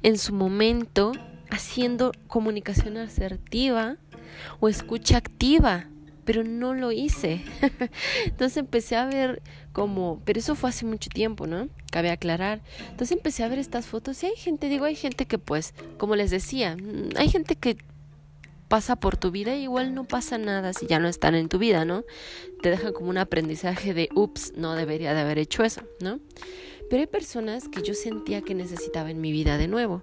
en 0.02 0.18
su 0.18 0.34
momento 0.34 1.12
haciendo 1.50 2.12
comunicación 2.26 2.96
asertiva 2.96 3.96
o 4.60 4.68
escucha 4.68 5.16
activa, 5.16 5.86
pero 6.24 6.44
no 6.44 6.74
lo 6.74 6.92
hice. 6.92 7.42
Entonces 8.24 8.56
empecé 8.56 8.96
a 8.96 9.06
ver 9.06 9.42
como, 9.72 10.20
pero 10.24 10.38
eso 10.38 10.54
fue 10.54 10.70
hace 10.70 10.84
mucho 10.84 11.10
tiempo, 11.10 11.46
¿no? 11.46 11.68
Cabe 11.90 12.10
aclarar. 12.10 12.60
Entonces 12.90 13.16
empecé 13.16 13.42
a 13.42 13.48
ver 13.48 13.58
estas 13.58 13.86
fotos 13.86 14.22
y 14.22 14.26
hay 14.26 14.36
gente, 14.36 14.68
digo, 14.68 14.84
hay 14.84 14.96
gente 14.96 15.26
que 15.26 15.38
pues, 15.38 15.74
como 15.98 16.16
les 16.16 16.30
decía, 16.30 16.76
mm, 16.76 17.16
hay 17.16 17.28
gente 17.28 17.56
que 17.56 17.78
pasa 18.68 18.94
por 18.94 19.16
tu 19.16 19.32
vida 19.32 19.56
y 19.56 19.64
igual 19.64 19.94
no 19.94 20.04
pasa 20.04 20.38
nada 20.38 20.72
si 20.72 20.86
ya 20.86 21.00
no 21.00 21.08
están 21.08 21.34
en 21.34 21.48
tu 21.48 21.58
vida, 21.58 21.84
¿no? 21.84 22.04
Te 22.62 22.70
dejan 22.70 22.92
como 22.92 23.10
un 23.10 23.18
aprendizaje 23.18 23.94
de, 23.94 24.08
ups, 24.14 24.52
no 24.56 24.74
debería 24.74 25.12
de 25.12 25.20
haber 25.20 25.38
hecho 25.38 25.64
eso, 25.64 25.82
¿no? 26.00 26.20
Pero 26.90 27.02
hay 27.02 27.06
personas 27.06 27.68
que 27.68 27.82
yo 27.82 27.94
sentía 27.94 28.42
que 28.42 28.54
necesitaba 28.54 29.12
en 29.12 29.20
mi 29.20 29.30
vida 29.30 29.56
de 29.56 29.68
nuevo. 29.68 30.02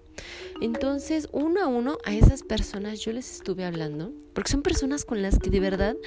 Entonces, 0.61 1.27
uno 1.33 1.61
a 1.61 1.67
uno, 1.67 1.97
a 2.05 2.15
esas 2.15 2.43
personas 2.43 3.01
yo 3.01 3.11
les 3.11 3.29
estuve 3.29 3.65
hablando, 3.65 4.13
porque 4.33 4.51
son 4.51 4.61
personas 4.61 5.03
con 5.03 5.21
las 5.21 5.37
que 5.37 5.49
de 5.49 5.59
verdad 5.59 5.97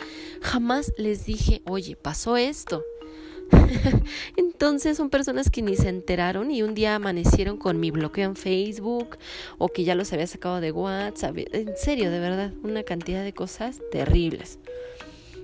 jamás 0.41 0.93
les 0.97 1.27
dije, 1.27 1.61
oye, 1.67 1.97
pasó 1.97 2.39
esto. 2.39 2.83
Entonces 4.37 4.97
son 4.97 5.11
personas 5.11 5.51
que 5.51 5.61
ni 5.61 5.77
se 5.77 5.89
enteraron 5.89 6.51
y 6.51 6.63
un 6.63 6.75
día 6.75 6.95
amanecieron 6.95 7.59
con 7.59 7.79
mi 7.79 7.91
bloqueo 7.91 8.25
en 8.25 8.37
Facebook 8.37 9.19
o 9.59 9.69
que 9.69 9.85
ya 9.85 9.95
los 9.95 10.13
había 10.13 10.27
sacado 10.27 10.61
de 10.61 10.73
WhatsApp. 10.73 11.37
En 11.53 11.77
serio, 11.77 12.11
de 12.11 12.21
verdad, 12.21 12.55
una 12.63 12.85
cantidad 12.85 13.23
de 13.23 13.35
cosas 13.35 13.81
terribles. 13.93 14.59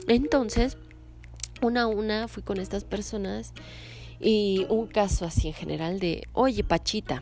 Entonces, 0.08 0.78
una 1.60 1.82
a 1.82 1.86
una 1.88 2.28
fui 2.28 2.42
con 2.42 2.58
estas 2.58 2.84
personas 2.84 3.52
y 4.20 4.66
un 4.68 4.86
caso 4.86 5.24
así 5.24 5.48
en 5.48 5.54
general 5.54 5.98
de, 5.98 6.26
oye 6.32 6.64
Pachita, 6.64 7.20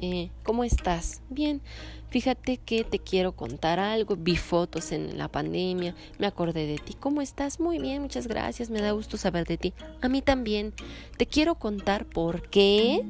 eh, 0.00 0.30
¿cómo 0.42 0.64
estás? 0.64 1.20
Bien, 1.28 1.60
fíjate 2.08 2.58
que 2.58 2.84
te 2.84 2.98
quiero 2.98 3.32
contar 3.32 3.78
algo, 3.78 4.16
vi 4.16 4.36
fotos 4.36 4.92
en 4.92 5.18
la 5.18 5.28
pandemia, 5.28 5.94
me 6.18 6.26
acordé 6.26 6.66
de 6.66 6.78
ti, 6.78 6.94
¿cómo 6.94 7.20
estás? 7.20 7.60
Muy 7.60 7.78
bien, 7.78 8.02
muchas 8.02 8.28
gracias, 8.28 8.70
me 8.70 8.80
da 8.80 8.92
gusto 8.92 9.16
saber 9.16 9.46
de 9.46 9.56
ti. 9.56 9.72
A 10.00 10.08
mí 10.08 10.22
también, 10.22 10.72
te 11.16 11.26
quiero 11.26 11.56
contar 11.56 12.06
por 12.06 12.48
qué 12.48 13.04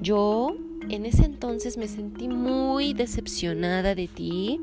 yo 0.00 0.56
en 0.88 1.06
ese 1.06 1.24
entonces 1.24 1.76
me 1.76 1.88
sentí 1.88 2.28
muy 2.28 2.92
decepcionada 2.94 3.94
de 3.94 4.08
ti 4.08 4.60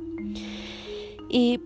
y 1.29 1.59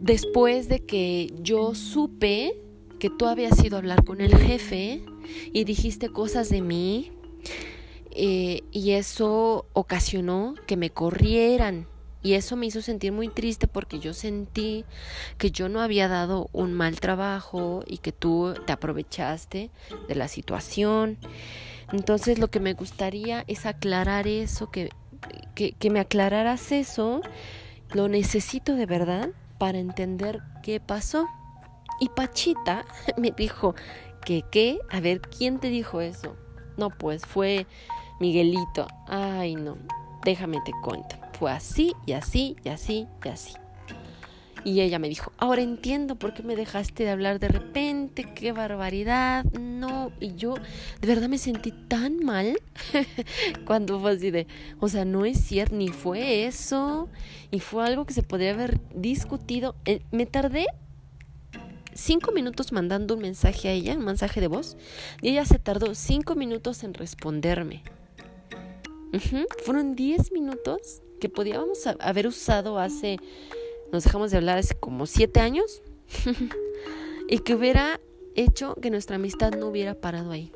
después 0.00 0.68
de 0.68 0.80
que 0.80 1.32
yo 1.42 1.74
supe 1.74 2.56
que 2.98 3.10
tú 3.10 3.26
habías 3.26 3.62
ido 3.64 3.76
a 3.76 3.80
hablar 3.80 4.04
con 4.04 4.20
el 4.20 4.36
jefe 4.36 5.02
y 5.52 5.64
dijiste 5.64 6.10
cosas 6.10 6.48
de 6.48 6.62
mí 6.62 7.12
eh, 8.10 8.62
y 8.72 8.92
eso 8.92 9.66
ocasionó 9.72 10.54
que 10.66 10.76
me 10.76 10.90
corrieran. 10.90 11.86
Y 12.20 12.32
eso 12.32 12.56
me 12.56 12.66
hizo 12.66 12.82
sentir 12.82 13.12
muy 13.12 13.28
triste 13.28 13.68
porque 13.68 14.00
yo 14.00 14.12
sentí 14.12 14.84
que 15.38 15.52
yo 15.52 15.68
no 15.68 15.80
había 15.80 16.08
dado 16.08 16.50
un 16.52 16.74
mal 16.74 16.98
trabajo 16.98 17.84
y 17.86 17.98
que 17.98 18.10
tú 18.10 18.54
te 18.66 18.72
aprovechaste 18.72 19.70
de 20.08 20.14
la 20.16 20.26
situación. 20.26 21.16
Entonces 21.92 22.40
lo 22.40 22.48
que 22.48 22.58
me 22.58 22.74
gustaría 22.74 23.44
es 23.46 23.66
aclarar 23.66 24.26
eso, 24.26 24.68
que, 24.70 24.90
que, 25.54 25.72
que 25.72 25.90
me 25.90 26.00
aclararas 26.00 26.72
eso. 26.72 27.22
Lo 27.92 28.08
necesito 28.08 28.74
de 28.74 28.86
verdad 28.86 29.30
para 29.58 29.78
entender 29.78 30.42
qué 30.64 30.80
pasó. 30.80 31.28
Y 32.00 32.08
Pachita 32.10 32.84
me 33.16 33.30
dijo, 33.30 33.74
¿que 34.24 34.44
qué? 34.50 34.78
A 34.90 35.00
ver, 35.00 35.20
¿quién 35.20 35.58
te 35.58 35.68
dijo 35.68 36.00
eso? 36.00 36.36
No, 36.76 36.90
pues 36.90 37.26
fue 37.26 37.66
Miguelito. 38.20 38.86
Ay, 39.06 39.56
no, 39.56 39.76
déjame 40.24 40.58
te 40.64 40.72
cuento. 40.82 41.16
Fue 41.38 41.50
así 41.50 41.94
y 42.06 42.12
así 42.12 42.56
y 42.64 42.68
así 42.68 43.08
y 43.24 43.28
así. 43.28 43.52
Y 44.64 44.80
ella 44.80 44.98
me 44.98 45.08
dijo, 45.08 45.32
ahora 45.38 45.62
entiendo 45.62 46.16
por 46.16 46.34
qué 46.34 46.42
me 46.42 46.56
dejaste 46.56 47.04
de 47.04 47.10
hablar 47.10 47.38
de 47.38 47.48
repente, 47.48 48.24
qué 48.34 48.52
barbaridad, 48.52 49.44
no, 49.52 50.10
y 50.20 50.34
yo 50.34 50.54
de 51.00 51.08
verdad 51.08 51.28
me 51.28 51.38
sentí 51.38 51.70
tan 51.70 52.18
mal 52.24 52.60
cuando 53.64 54.00
fue 54.00 54.12
así 54.12 54.30
de, 54.30 54.48
o 54.80 54.88
sea, 54.88 55.04
no 55.04 55.24
es 55.24 55.40
cierto, 55.40 55.76
ni 55.76 55.88
fue 55.88 56.44
eso, 56.44 57.08
y 57.50 57.60
fue 57.60 57.86
algo 57.86 58.04
que 58.04 58.14
se 58.14 58.22
podría 58.22 58.50
haber 58.50 58.80
discutido. 58.94 59.76
Eh, 59.84 60.02
me 60.10 60.26
tardé 60.26 60.66
cinco 61.98 62.30
minutos 62.30 62.72
mandando 62.72 63.14
un 63.14 63.20
mensaje 63.20 63.68
a 63.68 63.72
ella, 63.72 63.94
un 63.94 64.04
mensaje 64.04 64.40
de 64.40 64.46
voz, 64.46 64.76
y 65.20 65.30
ella 65.30 65.44
se 65.44 65.58
tardó 65.58 65.94
cinco 65.94 66.36
minutos 66.36 66.84
en 66.84 66.94
responderme. 66.94 67.82
Fueron 69.64 69.96
diez 69.96 70.30
minutos 70.32 71.02
que 71.20 71.28
podíamos 71.28 71.86
haber 71.98 72.28
usado 72.28 72.78
hace, 72.78 73.18
nos 73.92 74.04
dejamos 74.04 74.30
de 74.30 74.36
hablar 74.36 74.58
hace 74.58 74.76
como 74.76 75.06
siete 75.06 75.40
años, 75.40 75.82
y 77.28 77.40
que 77.40 77.54
hubiera 77.54 78.00
hecho 78.36 78.76
que 78.76 78.90
nuestra 78.90 79.16
amistad 79.16 79.52
no 79.54 79.66
hubiera 79.66 79.94
parado 79.94 80.30
ahí. 80.30 80.52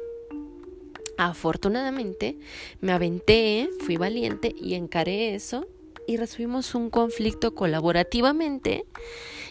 Afortunadamente 1.19 2.39
me 2.81 2.93
aventé, 2.93 3.69
fui 3.81 3.97
valiente 3.97 4.55
y 4.57 4.75
encaré 4.75 5.35
eso 5.35 5.67
y 6.07 6.17
resolvimos 6.17 6.75
un 6.75 6.91
conflicto 6.91 7.55
colaborativamente 7.55 8.85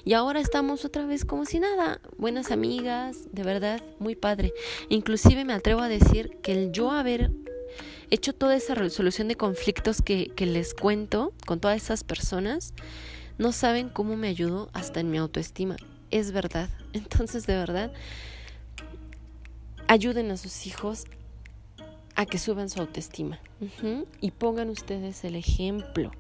y 0.04 0.14
ahora 0.14 0.40
estamos 0.40 0.84
otra 0.84 1.06
vez 1.06 1.26
como 1.26 1.46
si 1.46 1.60
nada, 1.60 2.02
buenas 2.18 2.52
amigas, 2.52 3.28
de 3.32 3.44
verdad, 3.44 3.82
muy 4.00 4.16
padre. 4.16 4.52
Inclusive 4.90 5.46
me 5.46 5.54
atrevo 5.54 5.82
a 5.82 5.90
decir 5.90 6.38
que 6.42 6.54
el 6.54 6.72
yo 6.72 6.92
haber 6.92 7.32
hecho 8.10 8.34
toda 8.34 8.56
esa 8.56 8.74
resolución 8.74 9.28
de 9.28 9.36
conflictos 9.36 10.02
que, 10.02 10.32
que 10.36 10.46
les 10.46 10.74
cuento 10.74 11.34
con 11.46 11.60
todas 11.60 11.82
esas 11.82 12.04
personas, 12.04 12.74
no 13.38 13.52
saben 13.52 13.90
cómo 13.90 14.18
me 14.18 14.28
ayudó 14.28 14.70
hasta 14.74 15.00
en 15.00 15.12
mi 15.12 15.18
autoestima. 15.18 15.78
Es 16.10 16.32
verdad. 16.32 16.70
Entonces, 16.94 17.46
de 17.46 17.56
verdad, 17.56 17.94
ayuden 19.88 20.32
a 20.32 20.38
sus 20.38 20.66
hijos 20.66 21.06
a 22.16 22.26
que 22.26 22.38
suban 22.38 22.70
su 22.70 22.82
autoestima 22.82 23.40
y 24.20 24.32
pongan 24.32 24.70
ustedes 24.70 25.24
el 25.24 25.36
ejemplo. 25.36 26.12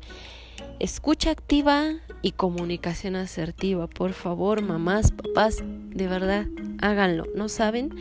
Escucha 0.79 1.31
activa 1.31 1.93
y 2.21 2.31
comunicación 2.31 3.15
asertiva. 3.15 3.87
Por 3.87 4.13
favor, 4.13 4.61
mamás, 4.61 5.11
papás, 5.11 5.57
de 5.63 6.07
verdad, 6.07 6.47
háganlo. 6.81 7.25
¿No 7.35 7.49
saben? 7.49 7.95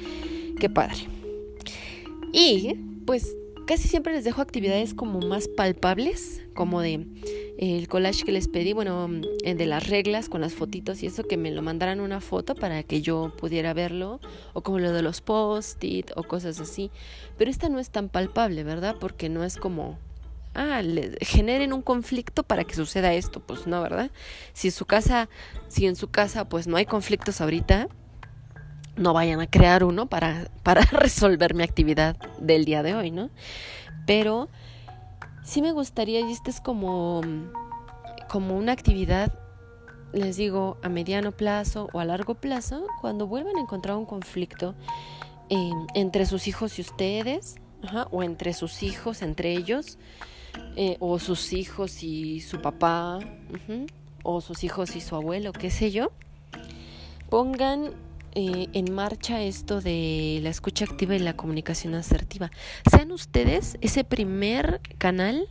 Qué 0.58 0.68
padre. 0.68 1.08
Y 2.32 2.74
pues 3.06 3.36
casi 3.70 3.86
siempre 3.86 4.12
les 4.12 4.24
dejo 4.24 4.42
actividades 4.42 4.94
como 4.94 5.20
más 5.20 5.46
palpables, 5.46 6.42
como 6.56 6.80
de 6.80 7.06
el 7.56 7.86
collage 7.86 8.24
que 8.24 8.32
les 8.32 8.48
pedí, 8.48 8.72
bueno, 8.72 9.08
eh, 9.44 9.54
de 9.54 9.66
las 9.66 9.86
reglas 9.86 10.28
con 10.28 10.40
las 10.40 10.54
fotitos 10.54 11.04
y 11.04 11.06
eso, 11.06 11.22
que 11.22 11.36
me 11.36 11.52
lo 11.52 11.62
mandaran 11.62 12.00
una 12.00 12.20
foto 12.20 12.56
para 12.56 12.82
que 12.82 13.00
yo 13.00 13.32
pudiera 13.38 13.72
verlo, 13.72 14.18
o 14.54 14.62
como 14.62 14.80
lo 14.80 14.92
de 14.92 15.02
los 15.02 15.20
post-it 15.20 16.10
o 16.16 16.24
cosas 16.24 16.58
así. 16.58 16.90
Pero 17.38 17.48
esta 17.48 17.68
no 17.68 17.78
es 17.78 17.90
tan 17.90 18.08
palpable, 18.08 18.64
¿verdad? 18.64 18.96
Porque 18.98 19.28
no 19.28 19.44
es 19.44 19.56
como, 19.56 20.00
ah, 20.54 20.82
le 20.82 21.16
generen 21.20 21.72
un 21.72 21.82
conflicto 21.82 22.42
para 22.42 22.64
que 22.64 22.74
suceda 22.74 23.14
esto, 23.14 23.38
pues 23.38 23.68
no, 23.68 23.80
¿verdad? 23.80 24.10
Si 24.52 24.66
en 24.66 24.72
su 24.72 24.84
casa, 24.84 25.28
si 25.68 25.86
en 25.86 25.94
su 25.94 26.10
casa 26.10 26.48
pues 26.48 26.66
no 26.66 26.76
hay 26.76 26.86
conflictos 26.86 27.40
ahorita, 27.40 27.86
no 29.00 29.14
vayan 29.14 29.40
a 29.40 29.46
crear 29.46 29.82
uno 29.82 30.06
para, 30.06 30.48
para 30.62 30.82
resolver 30.92 31.54
mi 31.54 31.64
actividad 31.64 32.16
del 32.38 32.64
día 32.64 32.82
de 32.82 32.94
hoy, 32.94 33.10
¿no? 33.10 33.30
Pero 34.06 34.48
sí 35.42 35.62
me 35.62 35.72
gustaría, 35.72 36.20
y 36.20 36.30
esta 36.30 36.50
es 36.50 36.60
como, 36.60 37.22
como 38.28 38.56
una 38.56 38.72
actividad, 38.72 39.32
les 40.12 40.36
digo, 40.36 40.76
a 40.82 40.88
mediano 40.88 41.32
plazo 41.32 41.88
o 41.92 42.00
a 42.00 42.04
largo 42.04 42.34
plazo, 42.34 42.86
cuando 43.00 43.26
vuelvan 43.26 43.56
a 43.56 43.60
encontrar 43.60 43.96
un 43.96 44.06
conflicto 44.06 44.74
entre 45.94 46.26
sus 46.26 46.46
hijos 46.46 46.78
y 46.78 46.82
ustedes, 46.82 47.56
o 48.10 48.22
entre 48.22 48.52
sus 48.52 48.82
hijos, 48.82 49.22
entre 49.22 49.52
ellos, 49.52 49.98
eh, 50.76 50.96
o 51.00 51.18
sus 51.18 51.52
hijos 51.52 52.02
y 52.02 52.40
su 52.40 52.60
papá, 52.60 53.18
o 54.22 54.40
sus 54.40 54.62
hijos 54.62 54.94
y 54.94 55.00
su 55.00 55.16
abuelo, 55.16 55.52
qué 55.52 55.70
sé 55.70 55.90
yo, 55.90 56.12
pongan 57.30 57.94
eh, 58.34 58.68
en 58.72 58.92
marcha 58.92 59.42
esto 59.42 59.80
de 59.80 60.40
la 60.42 60.50
escucha 60.50 60.84
activa 60.84 61.16
y 61.16 61.18
la 61.18 61.36
comunicación 61.36 61.94
asertiva. 61.94 62.50
Sean 62.88 63.12
ustedes 63.12 63.76
ese 63.80 64.04
primer 64.04 64.80
canal 64.98 65.48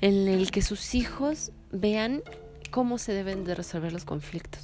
en 0.00 0.28
el 0.28 0.50
que 0.50 0.62
sus 0.62 0.94
hijos 0.94 1.52
vean 1.70 2.22
cómo 2.70 2.98
se 2.98 3.12
deben 3.12 3.44
de 3.44 3.54
resolver 3.54 3.92
los 3.92 4.04
conflictos. 4.04 4.62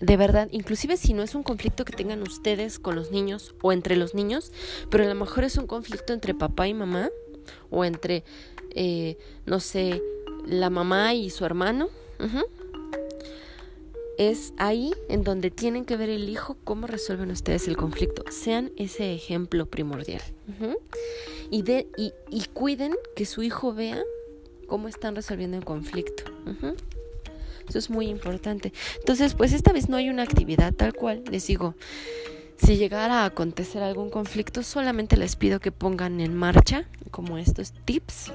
De 0.00 0.16
verdad, 0.16 0.48
inclusive 0.50 0.96
si 0.96 1.12
no 1.12 1.22
es 1.22 1.34
un 1.34 1.42
conflicto 1.42 1.84
que 1.84 1.92
tengan 1.92 2.22
ustedes 2.22 2.78
con 2.78 2.96
los 2.96 3.10
niños 3.10 3.54
o 3.62 3.72
entre 3.72 3.96
los 3.96 4.14
niños, 4.14 4.50
pero 4.90 5.04
a 5.04 5.06
lo 5.06 5.14
mejor 5.14 5.44
es 5.44 5.56
un 5.56 5.66
conflicto 5.66 6.12
entre 6.12 6.34
papá 6.34 6.66
y 6.66 6.74
mamá 6.74 7.10
o 7.70 7.84
entre, 7.84 8.24
eh, 8.74 9.18
no 9.46 9.60
sé, 9.60 10.00
la 10.46 10.70
mamá 10.70 11.14
y 11.14 11.30
su 11.30 11.44
hermano. 11.44 11.88
Es 14.18 14.52
ahí 14.58 14.92
en 15.08 15.24
donde 15.24 15.50
tienen 15.50 15.84
que 15.84 15.96
ver 15.96 16.10
el 16.10 16.28
hijo 16.28 16.56
cómo 16.64 16.86
resuelven 16.86 17.30
ustedes 17.30 17.66
el 17.68 17.76
conflicto. 17.76 18.24
Sean 18.30 18.70
ese 18.76 19.14
ejemplo 19.14 19.66
primordial. 19.66 20.22
y, 21.50 21.62
de, 21.62 21.88
y, 21.96 22.12
y 22.30 22.44
cuiden 22.52 22.94
que 23.16 23.26
su 23.26 23.42
hijo 23.42 23.74
vea 23.74 24.02
cómo 24.66 24.88
están 24.88 25.14
resolviendo 25.14 25.56
el 25.56 25.64
conflicto. 25.64 26.24
Eso 27.68 27.78
es 27.78 27.90
muy 27.90 28.06
importante. 28.08 28.72
Entonces, 28.98 29.34
pues 29.34 29.52
esta 29.52 29.72
vez 29.72 29.88
no 29.88 29.96
hay 29.96 30.08
una 30.08 30.22
actividad 30.22 30.72
tal 30.74 30.94
cual. 30.94 31.22
Les 31.30 31.46
digo, 31.46 31.74
si 32.56 32.76
llegara 32.76 33.22
a 33.22 33.24
acontecer 33.26 33.82
algún 33.82 34.10
conflicto, 34.10 34.62
solamente 34.62 35.16
les 35.16 35.36
pido 35.36 35.60
que 35.60 35.72
pongan 35.72 36.20
en 36.20 36.34
marcha 36.36 36.88
como 37.10 37.38
estos 37.38 37.72
tips. 37.84 38.32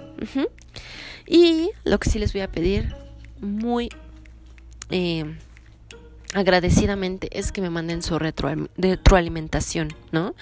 Y 1.25 1.71
lo 1.83 1.99
que 1.99 2.09
sí 2.09 2.19
les 2.19 2.33
voy 2.33 2.41
a 2.41 2.51
pedir 2.51 2.95
muy 3.41 3.89
eh, 4.89 5.25
agradecidamente 6.33 7.29
es 7.37 7.51
que 7.51 7.61
me 7.61 7.69
manden 7.69 8.01
su 8.01 8.19
retroalimentación, 8.19 9.89
¿no? 10.11 10.35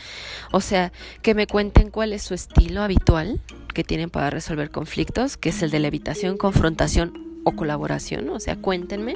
O 0.51 0.61
sea, 0.61 0.91
que 1.21 1.35
me 1.35 1.47
cuenten 1.47 1.91
cuál 1.91 2.13
es 2.13 2.23
su 2.23 2.33
estilo 2.33 2.81
habitual 2.81 3.39
que 3.73 3.83
tienen 3.83 4.09
para 4.09 4.29
resolver 4.29 4.71
conflictos, 4.71 5.37
que 5.37 5.49
es 5.49 5.61
el 5.61 5.71
de 5.71 5.79
la 5.79 5.87
evitación, 5.87 6.37
confrontación 6.37 7.41
o 7.43 7.51
colaboración, 7.55 8.29
o 8.29 8.39
sea, 8.39 8.55
cuéntenme 8.55 9.15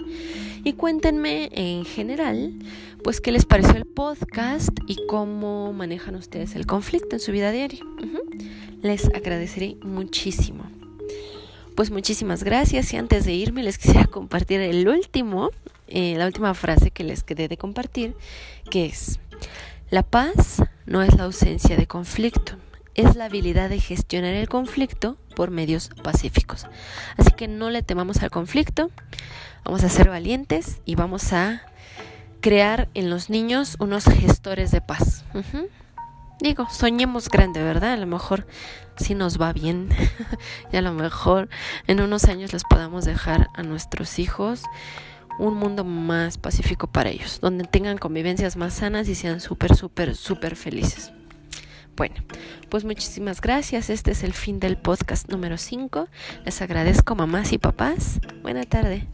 y 0.63 0.73
cuéntenme 0.73 1.49
en 1.53 1.83
general, 1.83 2.53
pues 3.03 3.21
qué 3.21 3.31
les 3.31 3.45
pareció 3.45 3.75
el 3.75 3.85
podcast 3.85 4.69
y 4.85 4.97
cómo 5.07 5.73
manejan 5.73 6.15
ustedes 6.15 6.55
el 6.55 6.67
conflicto 6.67 7.15
en 7.15 7.19
su 7.19 7.31
vida 7.31 7.51
diaria. 7.51 7.83
Les 8.83 9.05
agradeceré 9.07 9.77
muchísimo. 9.81 10.65
Pues 11.79 11.91
muchísimas 11.91 12.43
gracias 12.43 12.91
y 12.91 12.97
antes 12.97 13.23
de 13.23 13.31
irme 13.31 13.63
les 13.63 13.77
quisiera 13.77 14.05
compartir 14.05 14.59
el 14.59 14.85
último, 14.89 15.49
eh, 15.87 16.15
la 16.17 16.25
última 16.25 16.53
frase 16.53 16.91
que 16.91 17.05
les 17.05 17.23
quedé 17.23 17.47
de 17.47 17.55
compartir, 17.55 18.17
que 18.69 18.85
es, 18.85 19.21
la 19.89 20.03
paz 20.03 20.61
no 20.85 21.03
es 21.03 21.15
la 21.15 21.23
ausencia 21.23 21.77
de 21.77 21.87
conflicto, 21.87 22.57
es 22.95 23.15
la 23.15 23.23
habilidad 23.23 23.69
de 23.69 23.79
gestionar 23.79 24.33
el 24.33 24.49
conflicto 24.49 25.15
por 25.37 25.51
medios 25.51 25.89
pacíficos. 26.03 26.67
Así 27.15 27.31
que 27.31 27.47
no 27.47 27.69
le 27.69 27.81
temamos 27.81 28.23
al 28.23 28.29
conflicto, 28.29 28.91
vamos 29.63 29.85
a 29.85 29.87
ser 29.87 30.09
valientes 30.09 30.81
y 30.83 30.95
vamos 30.95 31.31
a 31.31 31.61
crear 32.41 32.89
en 32.93 33.09
los 33.09 33.29
niños 33.29 33.77
unos 33.79 34.03
gestores 34.03 34.71
de 34.71 34.81
paz. 34.81 35.23
Digo, 36.41 36.67
soñemos 36.69 37.29
grande, 37.29 37.61
¿verdad? 37.61 37.93
A 37.93 37.97
lo 37.97 38.05
mejor 38.05 38.47
si 38.95 39.13
nos 39.13 39.39
va 39.39 39.51
bien 39.51 39.89
y 40.71 40.77
a 40.77 40.81
lo 40.81 40.93
mejor 40.93 41.49
en 41.87 42.01
unos 42.01 42.25
años 42.25 42.53
les 42.53 42.63
podamos 42.63 43.05
dejar 43.05 43.49
a 43.53 43.63
nuestros 43.63 44.19
hijos 44.19 44.63
un 45.37 45.55
mundo 45.55 45.83
más 45.83 46.37
pacífico 46.37 46.87
para 46.87 47.09
ellos, 47.09 47.39
donde 47.41 47.63
tengan 47.63 47.97
convivencias 47.97 48.57
más 48.57 48.73
sanas 48.73 49.07
y 49.07 49.15
sean 49.15 49.39
súper, 49.39 49.75
súper, 49.75 50.15
súper 50.15 50.55
felices. 50.55 51.11
Bueno, 51.95 52.15
pues 52.69 52.85
muchísimas 52.85 53.41
gracias. 53.41 53.89
Este 53.89 54.11
es 54.11 54.23
el 54.23 54.33
fin 54.33 54.59
del 54.59 54.77
podcast 54.77 55.29
número 55.29 55.57
5. 55.57 56.07
Les 56.45 56.61
agradezco 56.61 57.15
mamás 57.15 57.51
y 57.51 57.57
papás. 57.57 58.21
Buena 58.41 58.63
tarde. 58.63 59.07